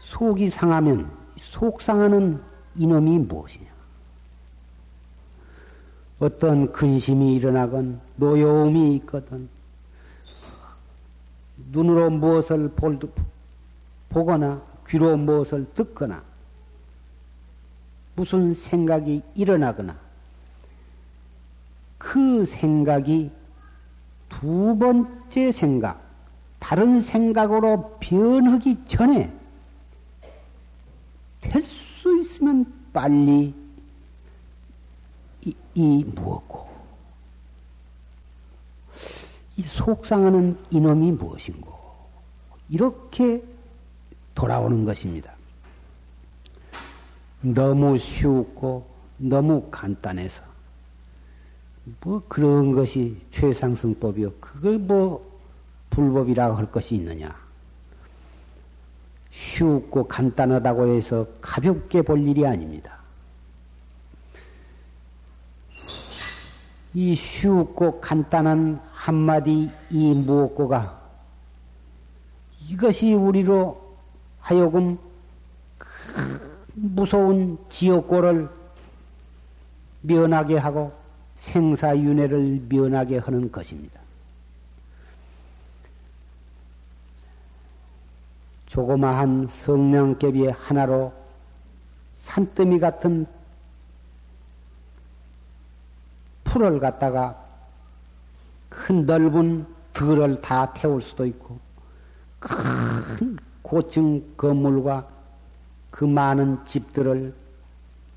속이 0.00 0.50
상하면 0.50 1.10
속 1.36 1.82
상하는 1.82 2.40
이놈이 2.76 3.18
무엇이냐? 3.18 3.66
어떤 6.20 6.72
근심이 6.72 7.34
일어나건 7.36 8.00
노여움이 8.16 8.96
있거든 8.96 9.48
눈으로 11.70 12.10
무엇을 12.10 12.70
볼, 12.70 12.98
보거나 14.08 14.62
귀로 14.88 15.16
무엇을 15.16 15.66
듣거나 15.74 16.22
무슨 18.16 18.54
생각이 18.54 19.22
일어나거나 19.34 20.07
그 21.98 22.46
생각이 22.46 23.30
두 24.28 24.76
번째 24.78 25.52
생각, 25.52 26.00
다른 26.58 27.02
생각으로 27.02 27.98
변하기 28.00 28.84
전에 28.86 29.32
될 31.40 31.88
수 32.08 32.20
있으면 32.20 32.72
빨리 32.92 33.54
이, 35.44 35.54
이 35.74 36.04
무엇고 36.04 36.68
이 39.56 39.62
속상하는 39.62 40.56
이놈이 40.70 41.12
무엇인고 41.12 41.76
이렇게 42.70 43.42
돌아오는 44.34 44.84
것입니다. 44.84 45.32
너무 47.40 47.98
쉽고 47.98 48.86
너무 49.16 49.68
간단해서 49.70 50.42
뭐 52.00 52.22
그런 52.28 52.72
것이 52.72 53.20
최상승법이요. 53.30 54.32
그걸 54.40 54.78
뭐 54.78 55.26
불법이라고 55.90 56.56
할 56.56 56.70
것이 56.70 56.94
있느냐? 56.96 57.34
쉽고 59.30 60.08
간단하다고 60.08 60.88
해서 60.88 61.26
가볍게 61.40 62.02
볼 62.02 62.26
일이 62.26 62.46
아닙니다. 62.46 62.98
이 66.94 67.14
쉽고 67.14 68.00
간단한 68.00 68.80
한마디 68.92 69.70
이 69.90 70.14
무엇고가 70.14 70.98
이것이 72.68 73.14
우리로 73.14 73.80
하여금 74.40 74.98
무서운 76.74 77.58
지옥고를 77.70 78.48
면하게 80.02 80.56
하고 80.56 80.92
생사윤회를 81.40 82.66
면하게 82.68 83.18
하는 83.18 83.50
것입니다. 83.50 84.00
조그마한 88.66 89.48
성냥개비 89.64 90.46
하나로 90.48 91.12
산더미 92.18 92.80
같은 92.80 93.26
풀을 96.44 96.78
갖다가 96.80 97.44
큰 98.68 99.06
넓은 99.06 99.66
들을 99.94 100.40
다 100.40 100.72
태울 100.74 101.02
수도 101.02 101.26
있고 101.26 101.58
큰 102.38 103.38
고층 103.62 104.36
건물과 104.36 105.08
그 105.90 106.04
많은 106.04 106.64
집들을 106.66 107.34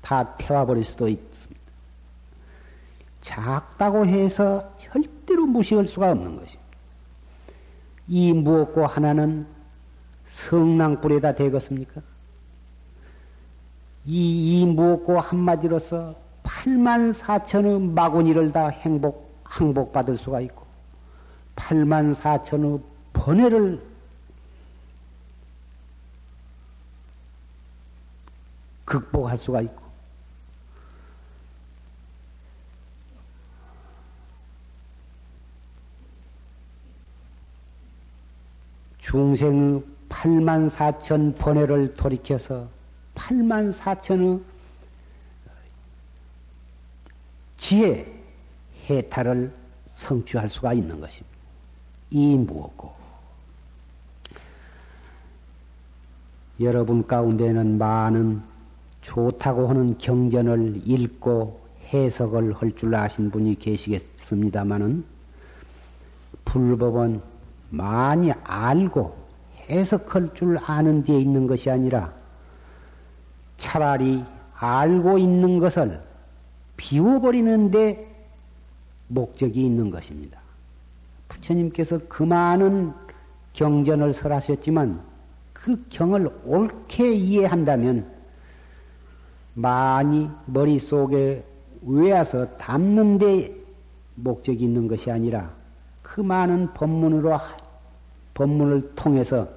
다 0.00 0.36
태워버릴 0.36 0.84
수도 0.84 1.08
있습니다. 1.08 1.31
작다고 3.22 4.04
해서 4.04 4.74
절대로 4.78 5.46
무시할 5.46 5.86
수가 5.86 6.10
없는 6.10 6.36
것입니다. 6.36 6.62
이 8.08 8.32
무엇고 8.32 8.86
하나는 8.86 9.46
성낭불에다 10.48 11.34
되겠습니까? 11.34 12.02
이, 14.04 14.60
이 14.60 14.66
무엇고 14.66 15.20
한마디로서 15.20 16.16
8만 16.42 17.14
4천의 17.14 17.92
마구니를 17.92 18.50
다 18.52 18.68
행복, 18.68 19.32
항복받을 19.44 20.18
수가 20.18 20.40
있고, 20.40 20.66
8만 21.54 22.14
4천의 22.16 22.82
번뇌를 23.12 23.80
극복할 28.84 29.38
수가 29.38 29.60
있고, 29.62 29.81
중생의 39.12 39.82
8만 40.08 40.70
4천 40.70 41.36
번뇌를 41.36 41.94
돌이켜서 41.96 42.66
8만 43.14 43.70
4천의 43.74 44.40
지혜, 47.58 48.10
해탈을 48.88 49.52
성취할 49.96 50.48
수가 50.48 50.72
있는 50.72 50.98
것입니다. 50.98 51.36
이 52.10 52.36
무엇고? 52.36 52.94
여러분 56.60 57.06
가운데는 57.06 57.76
많은 57.76 58.42
좋다고 59.02 59.68
하는 59.68 59.98
경전을 59.98 60.80
읽고 60.86 61.60
해석을 61.92 62.54
할 62.54 62.72
줄 62.76 62.94
아신 62.94 63.30
분이 63.30 63.58
계시겠습니다마는 63.58 65.04
불법은 66.46 67.31
많이 67.72 68.30
알고 68.44 69.16
해석할 69.70 70.34
줄 70.34 70.58
아는 70.62 71.04
데에 71.04 71.18
있는 71.18 71.46
것이 71.46 71.70
아니라 71.70 72.12
차라리 73.56 74.22
알고 74.54 75.16
있는 75.16 75.58
것을 75.58 76.00
비워버리는데 76.76 78.12
목적이 79.08 79.64
있는 79.64 79.90
것입니다. 79.90 80.38
부처님께서 81.28 82.00
그 82.08 82.22
많은 82.22 82.92
경전을 83.54 84.14
설하셨지만 84.14 85.00
그 85.54 85.82
경을 85.88 86.30
옳게 86.44 87.12
이해한다면 87.14 88.10
많이 89.54 90.28
머릿속에 90.44 91.44
외워서 91.82 92.48
담는 92.58 93.18
데 93.18 93.54
목적이 94.16 94.64
있는 94.64 94.88
것이 94.88 95.10
아니라 95.10 95.50
그 96.02 96.20
많은 96.20 96.74
법문으로 96.74 97.32
법문을 98.34 98.94
통해서 98.94 99.48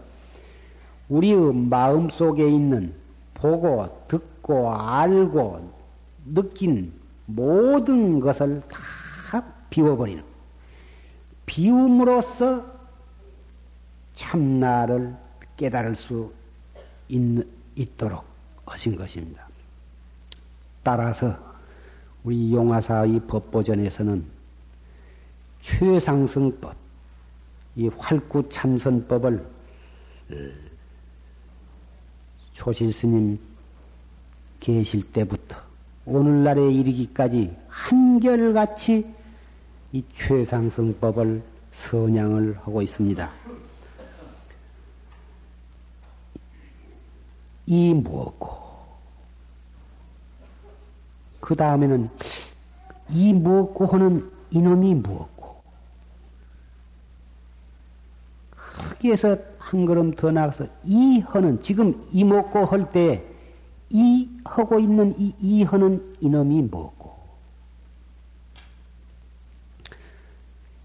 우리의 1.09 1.53
마음 1.53 2.09
속에 2.09 2.47
있는 2.47 2.93
보고 3.33 4.05
듣고 4.07 4.73
알고 4.73 5.71
느낀 6.33 6.93
모든 7.25 8.19
것을 8.19 8.61
다 8.69 9.43
비워버리는 9.69 10.23
비움으로써 11.45 12.65
참나를 14.15 15.15
깨달을 15.57 15.95
수 15.95 16.31
있, 17.09 17.21
있도록 17.75 18.23
하신 18.65 18.95
것입니다. 18.95 19.47
따라서 20.83 21.37
우리 22.23 22.53
용화사의 22.53 23.21
법보전에서는 23.27 24.25
최상승법, 25.61 26.75
이 27.75 27.87
활구 27.87 28.49
참선법을 28.49 29.45
조실 32.53 32.93
스님 32.93 33.39
계실 34.59 35.11
때부터 35.11 35.57
오늘날에 36.05 36.71
이르기까지 36.71 37.55
한결같이 37.67 39.13
이 39.91 40.03
최상승법을 40.15 41.43
선양을 41.73 42.57
하고 42.57 42.81
있습니다. 42.81 43.29
이 47.67 47.93
무엇고 47.93 48.55
그 51.39 51.55
다음에는 51.55 52.09
이 53.09 53.33
무엇고 53.33 53.87
하는 53.87 54.31
이놈이 54.51 54.95
무엇고 54.95 55.34
거기에서 59.05 59.37
한 59.59 59.85
걸음 59.85 60.11
더 60.15 60.31
나가서 60.31 60.65
이 60.83 61.19
허는 61.19 61.61
지금 61.61 62.07
이 62.11 62.23
먹고 62.23 62.65
할 62.65 62.89
때 62.89 63.23
이 63.89 64.27
하고 64.43 64.79
있는 64.79 65.13
이, 65.19 65.33
이 65.39 65.63
허는 65.63 66.17
이놈이 66.19 66.63
뭐고 66.63 67.15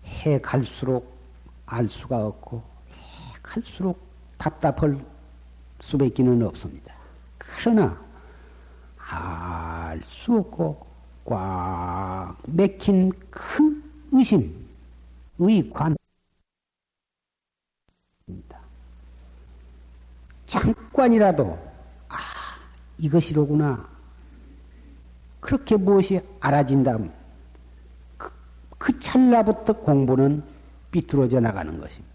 해 0.04 0.38
갈수록 0.40 1.11
알 1.64 1.88
수가 1.88 2.26
없고 2.26 2.59
해 2.59 3.35
갈수록 3.42 3.98
답답할 4.37 4.98
수밖에는 5.83 6.42
없습니다. 6.46 6.94
그러나 7.38 7.98
알 8.98 10.02
수 10.04 10.37
없고 10.37 10.87
꽉 11.24 12.37
맥힌 12.46 13.12
큰 13.30 13.83
의심, 14.12 14.54
의 15.38 15.70
관 15.70 15.96
잠깐이라도 20.47 21.59
아 22.09 22.16
이것이로구나 22.99 23.88
그렇게 25.40 25.77
무엇이 25.77 26.21
알아진다면 26.40 27.12
그, 28.19 28.31
그 28.79 28.99
찰나부터 28.99 29.75
공부는 29.75 30.43
삐뚤어져 30.90 31.40
나가는 31.40 31.79
것입니다. 31.79 32.11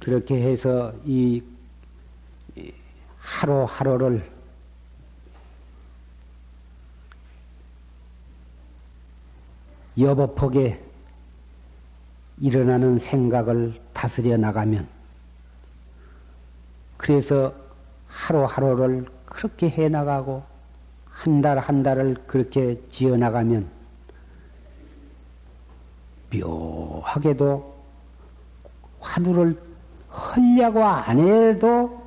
그렇게 0.00 0.40
해서 0.40 0.94
이 1.04 1.42
하루하루를 3.18 4.35
여법하게 9.98 10.82
일어나는 12.40 12.98
생각을 12.98 13.80
다스려 13.92 14.36
나가면 14.36 14.86
그래서 16.96 17.54
하루하루를 18.08 19.06
그렇게 19.24 19.68
해 19.68 19.88
나가고 19.88 20.42
한달한 21.06 21.82
달을 21.82 22.16
그렇게 22.26 22.80
지어 22.90 23.16
나가면 23.16 23.68
묘하게도 26.32 27.74
화두를 29.00 29.58
헐려고 30.10 30.84
안 30.84 31.20
해도 31.20 32.02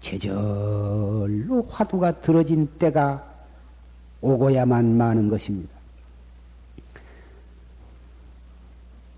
제절로 0.00 1.66
화두가 1.70 2.20
들어진 2.20 2.66
때가 2.78 3.24
오고야만 4.20 4.96
마는 4.96 5.28
것입니다. 5.28 5.71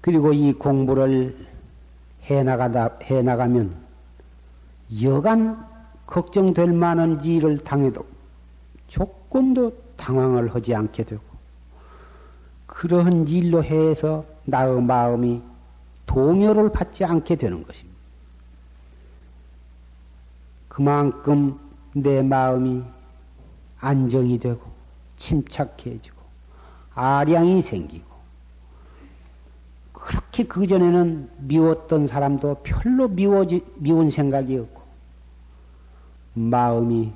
그리고 0.05 0.35
이 0.35 0.53
공부를 0.53 1.35
해 2.25 2.43
나가다 2.43 2.99
해 3.05 3.23
나가면 3.23 3.75
여간 5.03 5.67
걱정될 6.05 6.75
만한 6.75 7.25
일을 7.25 7.61
당해도 7.61 8.05
조금도 8.89 9.73
당황을 9.97 10.55
하지 10.55 10.75
않게 10.75 11.05
되고 11.05 11.23
그러한 12.67 13.29
일로 13.29 13.65
해서 13.65 14.27
나의 14.45 14.83
마음이 14.83 15.41
동요를 16.05 16.71
받지 16.71 17.07
않게 17.07 17.37
되는 17.37 17.65
것입니다. 17.65 17.99
그만큼 20.69 21.59
내 21.95 22.21
마음이 22.21 22.83
안정이 23.81 24.39
되고 24.39 24.61
침착해지고 25.17 26.21
아량이 26.95 27.63
생기고 27.63 28.14
그렇게 30.35 30.45
그전에는 30.45 31.31
미웠던 31.39 32.09
사람도 32.09 32.63
별로 32.65 33.07
미워지, 33.07 33.65
미운 33.77 34.11
생각이 34.11 34.59
없고 34.59 34.83
마음이 36.35 37.13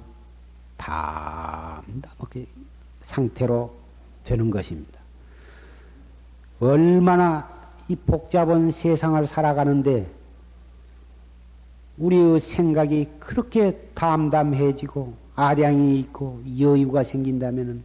담담하게 0.76 2.46
상태로 3.02 3.74
되는 4.24 4.50
것입니다. 4.50 5.00
얼마나 6.60 7.48
이 7.88 7.96
복잡한 7.96 8.70
세상을 8.70 9.26
살아가는데 9.26 10.08
우리의 11.96 12.38
생각이 12.38 13.08
그렇게 13.18 13.72
담담해지고 13.94 15.12
아량이 15.34 15.98
있고 15.98 16.40
여유가 16.60 17.02
생긴다면 17.02 17.82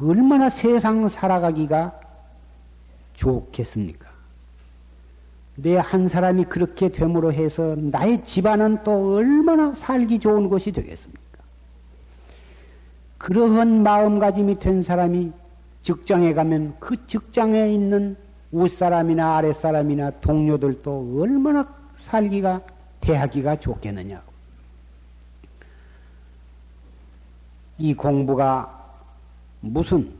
얼마나 0.00 0.48
세상 0.48 1.08
살아가기가 1.08 2.05
좋겠습니까? 3.16 4.06
내 5.56 5.76
한 5.76 6.06
사람이 6.06 6.44
그렇게 6.44 6.90
됨으로 6.90 7.32
해서 7.32 7.74
나의 7.76 8.24
집안은 8.24 8.84
또 8.84 9.14
얼마나 9.14 9.74
살기 9.74 10.20
좋은 10.20 10.48
것이 10.48 10.70
되겠습니까? 10.70 11.22
그러한 13.18 13.82
마음가짐이 13.82 14.58
된 14.58 14.82
사람이 14.82 15.32
직장에 15.82 16.34
가면 16.34 16.76
그 16.78 17.06
직장에 17.06 17.72
있는 17.72 18.16
윗사람이나 18.52 19.36
아랫사람이나 19.36 20.10
동료들도 20.20 21.20
얼마나 21.20 21.66
살기가, 21.96 22.60
대하기가 23.00 23.60
좋겠느냐고. 23.60 24.32
이 27.78 27.94
공부가 27.94 28.92
무슨 29.60 30.12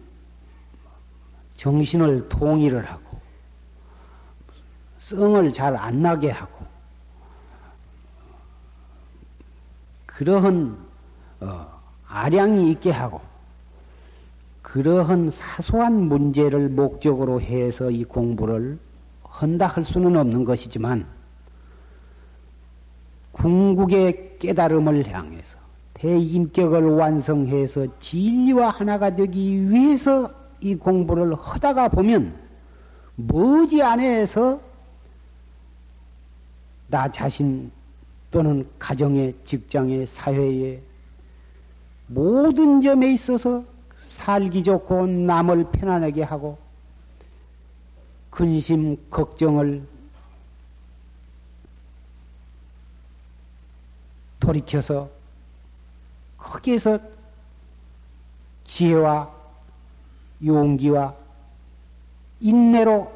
정신을 1.56 2.28
통일을 2.28 2.84
하고, 2.84 3.18
성을 4.98 5.52
잘 5.52 5.76
안 5.76 6.02
나게 6.02 6.30
하고, 6.30 6.64
그러한, 10.06 10.76
어, 11.40 11.66
아량이 12.08 12.70
있게 12.70 12.90
하고, 12.90 13.20
그러한 14.62 15.30
사소한 15.30 16.08
문제를 16.08 16.68
목적으로 16.68 17.40
해서 17.40 17.90
이 17.90 18.04
공부를 18.04 18.78
한다 19.22 19.66
할 19.66 19.84
수는 19.84 20.16
없는 20.16 20.44
것이지만 20.44 21.06
궁극의 23.32 24.38
깨달음을 24.40 25.06
향해서 25.12 25.56
대인격을 25.94 26.82
완성해서 26.96 27.86
진리와 28.00 28.70
하나가 28.70 29.14
되기 29.14 29.70
위해서 29.70 30.32
이 30.66 30.74
공부를 30.74 31.36
하다가 31.36 31.88
보면 31.88 32.36
머지 33.14 33.80
안에서 33.84 34.60
나 36.88 37.10
자신 37.12 37.70
또는 38.32 38.68
가정의 38.80 39.36
직장의 39.44 40.08
사회의 40.08 40.82
모든 42.08 42.82
점에 42.82 43.12
있어서 43.12 43.64
살기 44.08 44.64
좋고 44.64 45.06
남을 45.06 45.70
편안하게 45.70 46.24
하고 46.24 46.58
근심 48.30 48.96
걱정을 49.08 49.86
돌이켜서 54.40 55.08
거기에서 56.36 56.98
지혜와 58.64 59.45
용기와 60.44 61.14
인내로 62.40 63.12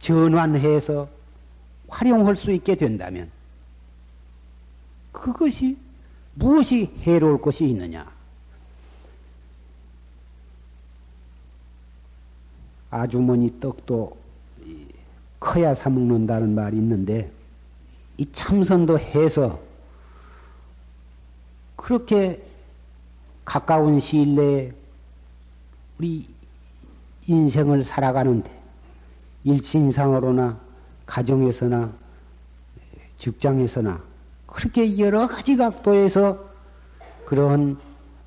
전환해서 0.00 1.08
활용할 1.88 2.36
수 2.36 2.50
있게 2.50 2.74
된다면 2.74 3.30
그것이 5.12 5.76
무엇이 6.34 6.90
해로울 7.02 7.40
것이 7.40 7.66
있느냐? 7.66 8.10
아주머니 12.90 13.60
떡도 13.60 14.16
커야 15.40 15.74
사먹는다는 15.74 16.54
말이 16.54 16.76
있는데 16.76 17.30
이 18.18 18.26
참선도 18.32 18.98
해서 18.98 19.60
그렇게 21.76 22.42
가까운 23.44 23.98
시일 23.98 24.34
내에 24.34 24.72
우리 26.02 26.26
인생을 27.28 27.84
살아가는데 27.84 28.50
일신상으로나 29.44 30.58
가정에서나 31.06 31.92
직장에서나 33.18 34.02
그렇게 34.48 34.98
여러 34.98 35.28
가지 35.28 35.56
각도에서 35.56 36.44
그런 37.24 37.78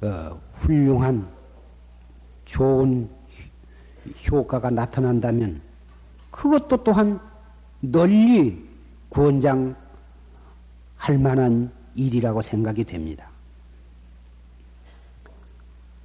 어, 0.01 0.39
훌륭한 0.59 1.28
좋은 2.45 3.09
효과가 4.32 4.69
나타난다면 4.69 5.59
그것도 6.32 6.82
또한 6.86 7.19
널리 7.82 8.65
구원장 9.09 9.76
할 10.95 11.17
만한 11.17 11.73
일이라고 11.95 12.41
생각이 12.41 12.86
됩니다. 12.86 13.28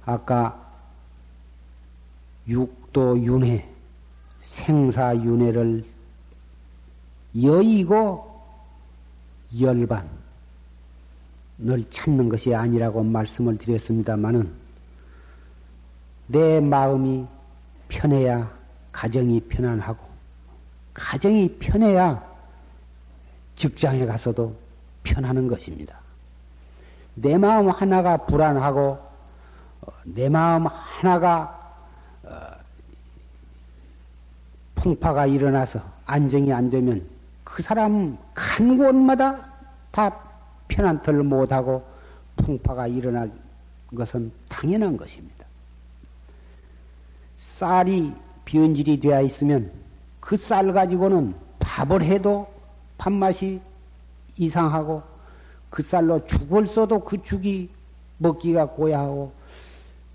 아까 0.05 0.70
육도 2.51 3.23
윤회, 3.23 3.67
생사 4.43 5.15
윤회를 5.15 5.85
여의고 7.41 8.29
열반을 9.59 10.09
찾는 11.89 12.29
것이 12.29 12.53
아니라고 12.53 13.03
말씀을 13.03 13.57
드렸습니다마는 13.57 14.51
내 16.27 16.59
마음이 16.59 17.25
편해야 17.87 18.51
가정이 18.91 19.39
편안하고 19.41 20.05
가정이 20.93 21.57
편해야 21.59 22.21
직장에 23.55 24.05
가서도 24.05 24.55
편하는 25.03 25.47
것입니다. 25.47 25.99
내 27.15 27.37
마음 27.37 27.69
하나가 27.69 28.17
불안하고 28.17 28.99
어, 29.81 29.91
내 30.03 30.29
마음 30.29 30.67
하나가 30.67 31.75
어, 32.23 32.51
풍파가 34.81 35.27
일어나서 35.27 35.79
안정이 36.05 36.51
안 36.51 36.69
되면 36.69 37.05
그 37.43 37.61
사람 37.61 38.17
간 38.33 38.77
곳마다 38.77 39.37
다 39.91 40.15
편안틀 40.67 41.21
못하고 41.23 41.85
풍파가 42.37 42.87
일어난 42.87 43.31
것은 43.95 44.31
당연한 44.49 44.97
것입니다. 44.97 45.45
쌀이 47.37 48.11
변질이 48.45 48.99
되어 48.99 49.21
있으면 49.21 49.71
그 50.19 50.35
쌀 50.35 50.73
가지고는 50.73 51.35
밥을 51.59 52.01
해도 52.01 52.47
밥맛이 52.97 53.61
이상하고 54.37 55.03
그 55.69 55.83
쌀로 55.83 56.25
죽을 56.25 56.65
써도 56.65 56.99
그 56.99 57.21
죽이 57.21 57.69
먹기가 58.17 58.65
고야하고 58.69 59.31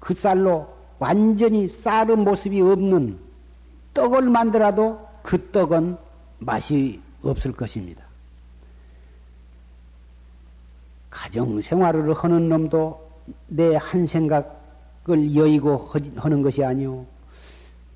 그 0.00 0.14
쌀로 0.14 0.68
완전히 0.98 1.68
쌀의 1.68 2.16
모습이 2.16 2.60
없는 2.60 3.25
떡을 3.96 4.28
만들어도 4.28 5.00
그 5.22 5.50
떡은 5.50 5.96
맛이 6.38 7.00
없을 7.22 7.52
것입니다. 7.52 8.04
가정 11.10 11.62
생활을 11.62 12.12
하는 12.12 12.48
놈도 12.50 13.00
내 13.48 13.74
한 13.76 14.06
생각을 14.06 15.34
여의고 15.34 15.92
하는 16.16 16.42
것이 16.42 16.62
아니오. 16.62 17.06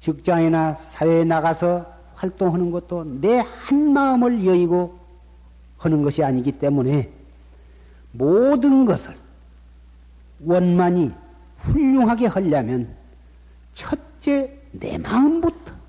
직장이나 0.00 0.78
사회에 0.88 1.24
나가서 1.24 1.86
활동하는 2.14 2.70
것도 2.70 3.04
내 3.20 3.40
한 3.40 3.92
마음을 3.92 4.46
여의고 4.46 4.98
하는 5.78 6.02
것이 6.02 6.24
아니기 6.24 6.52
때문에 6.52 7.10
모든 8.12 8.86
것을 8.86 9.14
원만히 10.44 11.12
훌륭하게 11.58 12.26
하려면 12.26 12.94
첫째 13.74 14.58
내 14.72 14.96
마음부터 14.98 15.79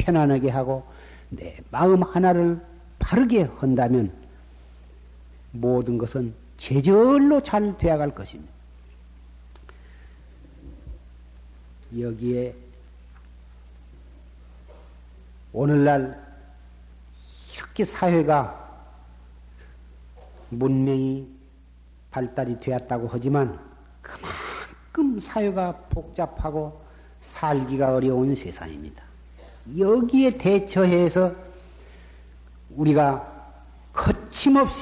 편안하게 0.00 0.50
하고 0.50 0.84
내 1.28 1.58
마음 1.70 2.02
하나를 2.02 2.60
바르게 2.98 3.44
한다면 3.58 4.12
모든 5.52 5.98
것은 5.98 6.34
제절로 6.56 7.42
잘 7.42 7.76
되어갈 7.78 8.14
것입니다. 8.14 8.52
여기에 11.98 12.54
오늘날 15.52 16.24
이렇게 17.54 17.84
사회가 17.84 18.56
문명이 20.50 21.28
발달이 22.10 22.60
되었다고 22.60 23.08
하지만 23.10 23.58
그만큼 24.02 25.20
사회가 25.20 25.76
복잡하고 25.90 26.80
살기가 27.32 27.94
어려운 27.94 28.34
세상입니다. 28.34 29.09
여기에 29.78 30.38
대처해서 30.38 31.34
우리가 32.70 33.26
거침없이 33.92 34.78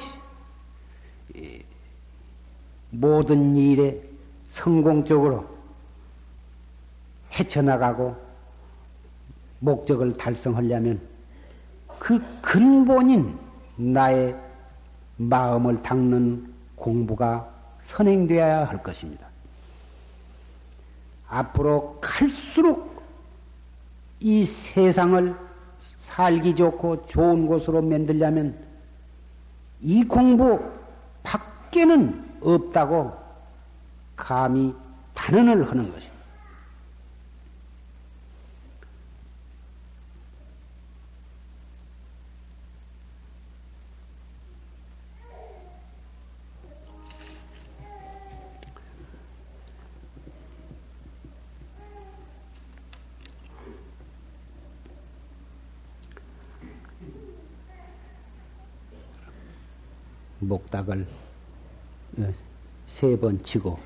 모든 2.91 3.57
일에 3.57 4.01
성공적으로 4.51 5.47
헤쳐나가고 7.33 8.17
목적을 9.61 10.17
달성하려면 10.17 11.01
그 11.99 12.23
근본인 12.41 13.39
나의 13.77 14.39
마음을 15.17 15.83
닦는 15.83 16.53
공부가 16.77 17.49
선행되어야 17.87 18.69
할 18.69 18.83
것입니다. 18.83 19.27
앞으로 21.29 21.99
갈수록 22.01 22.88
이 24.21 24.45
세상을 24.45 25.35
살기 26.01 26.55
좋고 26.57 27.07
좋은 27.07 27.47
곳으로 27.47 27.83
만들려면 27.83 28.57
이 29.81 30.05
공부 30.05 30.61
밖에는 31.23 32.25
없다고 32.41 33.13
감히 34.17 34.75
단언을 35.15 35.71
하는 35.71 35.93
것입니다. 35.93 36.18
목닥을 60.69 61.07
세 62.87 63.17
번 63.17 63.43
치고 63.43 63.79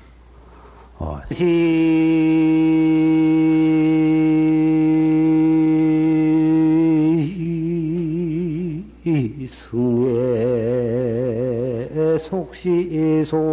어, 0.99 1.21
시 1.31 1.43
승의 9.71 10.19
속시 12.19 13.23
속이요 13.25 13.43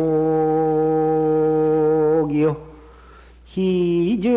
희적 3.46 4.30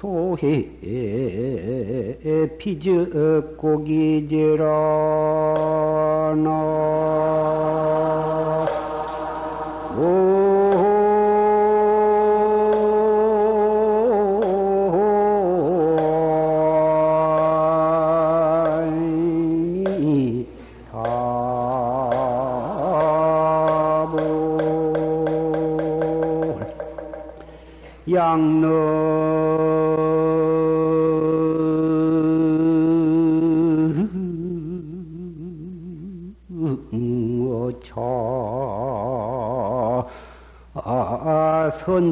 소해 0.00 0.48
피적고기지라나 2.58 3.28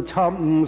참상하면 0.07 0.67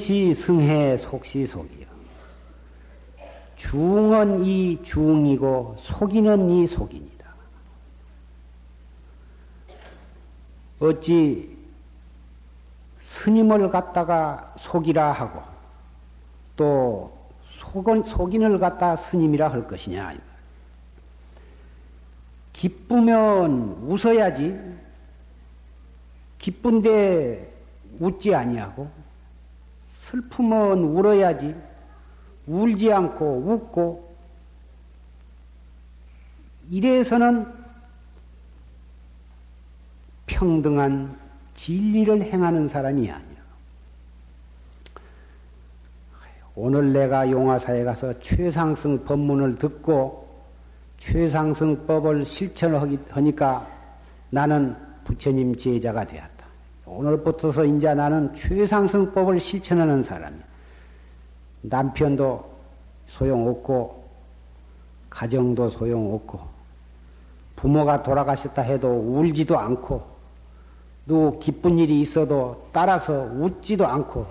승시승해 0.02 0.98
속시 0.98 1.46
속이요. 1.46 1.86
중은 3.56 4.44
이 4.44 4.82
중이고 4.82 5.76
속이는 5.78 6.50
이 6.50 6.66
속입니다. 6.66 7.26
어찌 10.80 11.56
스님을 13.04 13.70
갖다가 13.70 14.52
속이라 14.58 15.12
하고 15.12 15.42
또 16.56 17.16
속은, 17.60 18.02
속인을 18.02 18.58
갖다 18.58 18.96
스님이라 18.96 19.52
할 19.52 19.68
것이냐. 19.68 20.16
기쁘면 22.52 23.84
웃어야지. 23.86 24.58
기쁜데 26.38 27.52
웃지 28.00 28.34
아니하고 28.34 28.90
슬프면 30.12 30.78
울어야지. 30.78 31.56
울지 32.46 32.92
않고 32.92 33.44
웃고 33.46 34.14
이래서는 36.70 37.46
평등한 40.26 41.18
진리를 41.54 42.22
행하는 42.22 42.68
사람이 42.68 43.10
아니야. 43.10 43.32
오늘 46.54 46.92
내가 46.92 47.30
용화사에 47.30 47.82
가서 47.84 48.20
최상승 48.20 49.04
법문을 49.04 49.56
듣고 49.56 50.28
최상승법을 51.00 52.26
실천하니까 52.26 53.66
나는 54.30 54.76
부처님 55.04 55.56
제자가 55.56 56.04
되었다. 56.04 56.41
오늘부터서 56.98 57.64
이제 57.64 57.94
나는 57.94 58.34
최상승법을 58.34 59.40
실천하는 59.40 60.02
사람이야. 60.02 60.42
남편도 61.62 62.52
소용없고, 63.06 64.02
가정도 65.10 65.70
소용없고, 65.70 66.40
부모가 67.56 68.02
돌아가셨다 68.02 68.62
해도 68.62 68.88
울지도 68.88 69.58
않고, 69.58 70.02
또 71.08 71.38
기쁜 71.40 71.78
일이 71.78 72.00
있어도 72.00 72.68
따라서 72.72 73.22
웃지도 73.22 73.86
않고, 73.86 74.26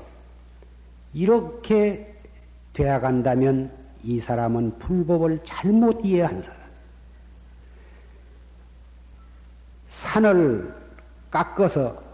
이렇게 1.14 2.14
되어 2.74 3.00
간다면 3.00 3.72
이 4.04 4.20
사람은 4.20 4.80
불법을 4.80 5.42
잘못 5.44 6.04
이해한 6.04 6.42
사람. 6.42 6.62
산을 9.90 10.74
깎아서 11.30 12.11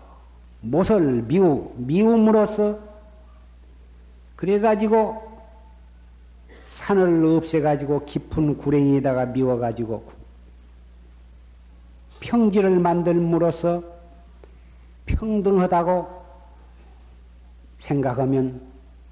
못을 0.61 1.23
미우, 1.23 1.71
미움으로써 1.75 2.79
그래가지고 4.35 5.27
산을 6.75 7.25
없애가지고 7.25 8.05
깊은 8.05 8.57
구랭이에다가 8.57 9.25
미워가지고 9.27 10.11
평지를 12.19 12.79
만들므로써 12.79 13.83
평등하다고 15.05 16.25
생각하면 17.79 18.61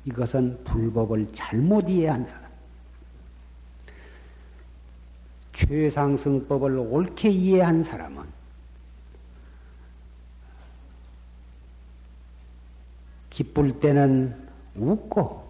이것은 0.05 0.63
불법을 0.63 1.29
잘못 1.33 1.89
이해한 1.89 2.25
사람. 2.25 2.45
최상승법을 5.53 6.77
옳게 6.77 7.29
이해한 7.29 7.83
사람은 7.83 8.34
기쁠 13.35 13.81
때는 13.81 14.33
웃고 14.77 15.45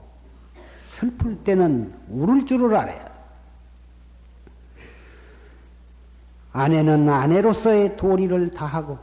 슬플 0.89 1.43
때는 1.43 1.93
울을 2.09 2.47
줄을 2.47 2.75
알아야. 2.75 3.13
아내는 6.51 7.07
아내로서의 7.07 7.95
도리를 7.95 8.51
다하고 8.51 8.97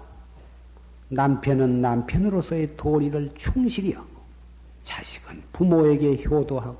남편은 1.11 1.81
남편으로서의 1.81 2.77
도리를 2.77 3.35
충실히 3.37 3.93
하고 3.93 4.09
자식은 4.83 5.45
부모에게 5.53 6.25
효도하고 6.25 6.77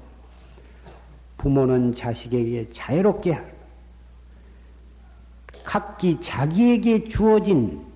부모는 1.39 1.95
자식에게 1.95 2.71
자유롭게 2.73 3.33
하고 3.33 3.51
각기 5.65 6.21
자기에게 6.21 7.05
주어진 7.05 7.87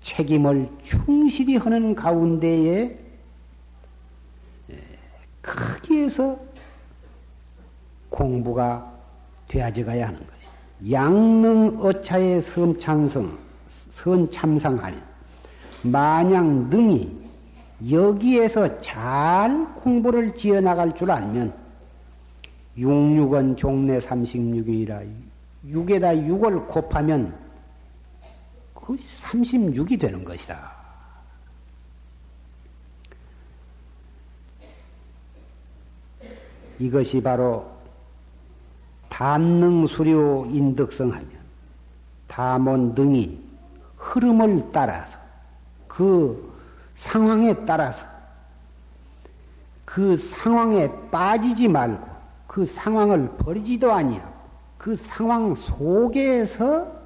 책임을 0.00 0.70
충실히 0.84 1.56
하는 1.56 1.96
가운데에 1.96 2.99
크기에서 5.42 6.38
공부가 8.08 8.92
되어져 9.48 9.84
가야 9.84 10.08
하는 10.08 10.18
것이. 10.18 10.92
양능 10.92 11.78
어차의 11.80 12.42
섬창성, 12.42 13.38
선참상하니, 13.92 14.96
마냥 15.82 16.68
능히 16.70 17.18
여기에서 17.90 18.80
잘 18.80 19.66
공부를 19.76 20.34
지어 20.34 20.60
나갈 20.60 20.94
줄 20.94 21.10
알면, 21.10 21.52
66은 22.78 23.56
종래 23.56 23.98
36이라 23.98 25.06
6에다 25.66 26.26
6을 26.26 26.68
곱하면 26.68 27.34
그것이 28.74 29.04
36이 29.22 30.00
되는 30.00 30.24
것이다. 30.24 30.79
이것이 36.80 37.22
바로 37.22 37.70
단능수료 39.10 40.46
인덕성 40.46 41.12
하면 41.12 41.28
다몬 42.26 42.94
등이 42.94 43.38
흐름을 43.98 44.70
따라서 44.72 45.18
그 45.86 46.50
상황에 46.96 47.54
따라서 47.66 48.06
그 49.84 50.16
상황에 50.16 50.90
빠지지 51.10 51.68
말고 51.68 52.08
그 52.46 52.64
상황을 52.64 53.36
버리지도 53.36 53.92
아니하고 53.92 54.40
그 54.78 54.96
상황 54.96 55.54
속에서 55.54 56.98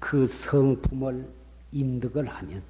그 0.00 0.26
성품을 0.26 1.28
인득을 1.72 2.26
하면 2.28 2.62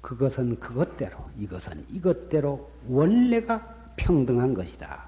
그것은 0.00 0.58
그것대로, 0.60 1.16
이것은 1.38 1.84
이것대로 1.90 2.70
원래가 2.88 3.74
평등한 3.96 4.54
것이다. 4.54 5.06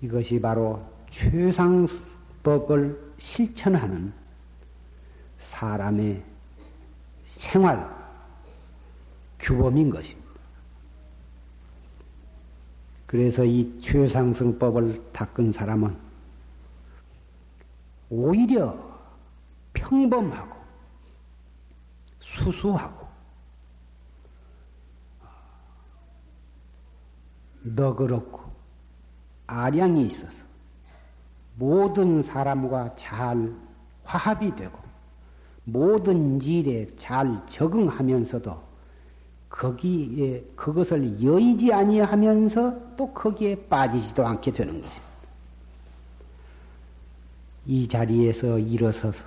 이것이 0.00 0.40
바로 0.40 0.82
최상법을 1.10 1.94
실천하는 3.18 4.12
사람의 5.38 6.22
생활 7.26 7.96
규범인 9.38 9.90
것입니다. 9.90 10.28
그래서 13.06 13.44
이 13.44 13.80
최상승법을 13.80 15.12
닦은 15.12 15.52
사람은 15.52 15.96
오히려 18.10 18.76
평범하고 19.72 20.57
수수하고 22.38 23.06
너그럽고 27.62 28.40
아량이 29.46 30.06
있어서 30.06 30.36
모든 31.56 32.22
사람과 32.22 32.94
잘 32.96 33.52
화합이 34.04 34.54
되고 34.56 34.78
모든 35.64 36.40
일에 36.40 36.88
잘 36.96 37.42
적응하면서도 37.48 38.68
거기에 39.50 40.44
그것을 40.54 41.22
여의지 41.22 41.72
아니하면서 41.72 42.96
또 42.96 43.12
거기에 43.12 43.66
빠지지도 43.66 44.26
않게 44.26 44.52
되는 44.52 44.80
것입니다. 44.80 45.08
이 47.66 47.88
자리에서 47.88 48.58
일어서서 48.58 49.24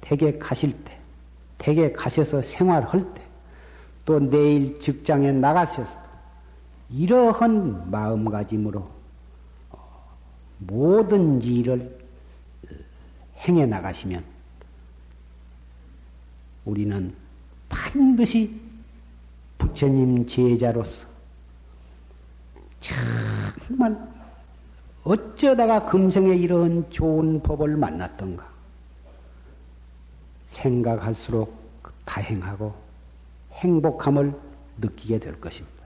댁에 0.00 0.38
가실 0.38 0.72
때 0.84 0.99
댁에 1.60 1.92
가셔서 1.92 2.40
생활할 2.42 3.14
때, 3.14 3.22
또 4.04 4.18
내일 4.18 4.80
직장에 4.80 5.30
나가셔서 5.30 6.00
이러한 6.90 7.90
마음가짐으로 7.90 8.88
모든 10.58 11.40
일을 11.42 11.98
행해 13.38 13.66
나가시면 13.66 14.24
우리는 16.64 17.14
반드시 17.68 18.60
부처님 19.58 20.26
제자로서 20.26 21.06
정말 22.80 23.96
어쩌다가 25.04 25.86
금생에 25.86 26.34
이런 26.34 26.88
좋은 26.90 27.42
법을 27.42 27.76
만났던가? 27.76 28.49
생각할수록 30.50 31.54
다행하고 32.04 32.74
행복함을 33.52 34.34
느끼게 34.78 35.18
될 35.18 35.40
것입니다. 35.40 35.79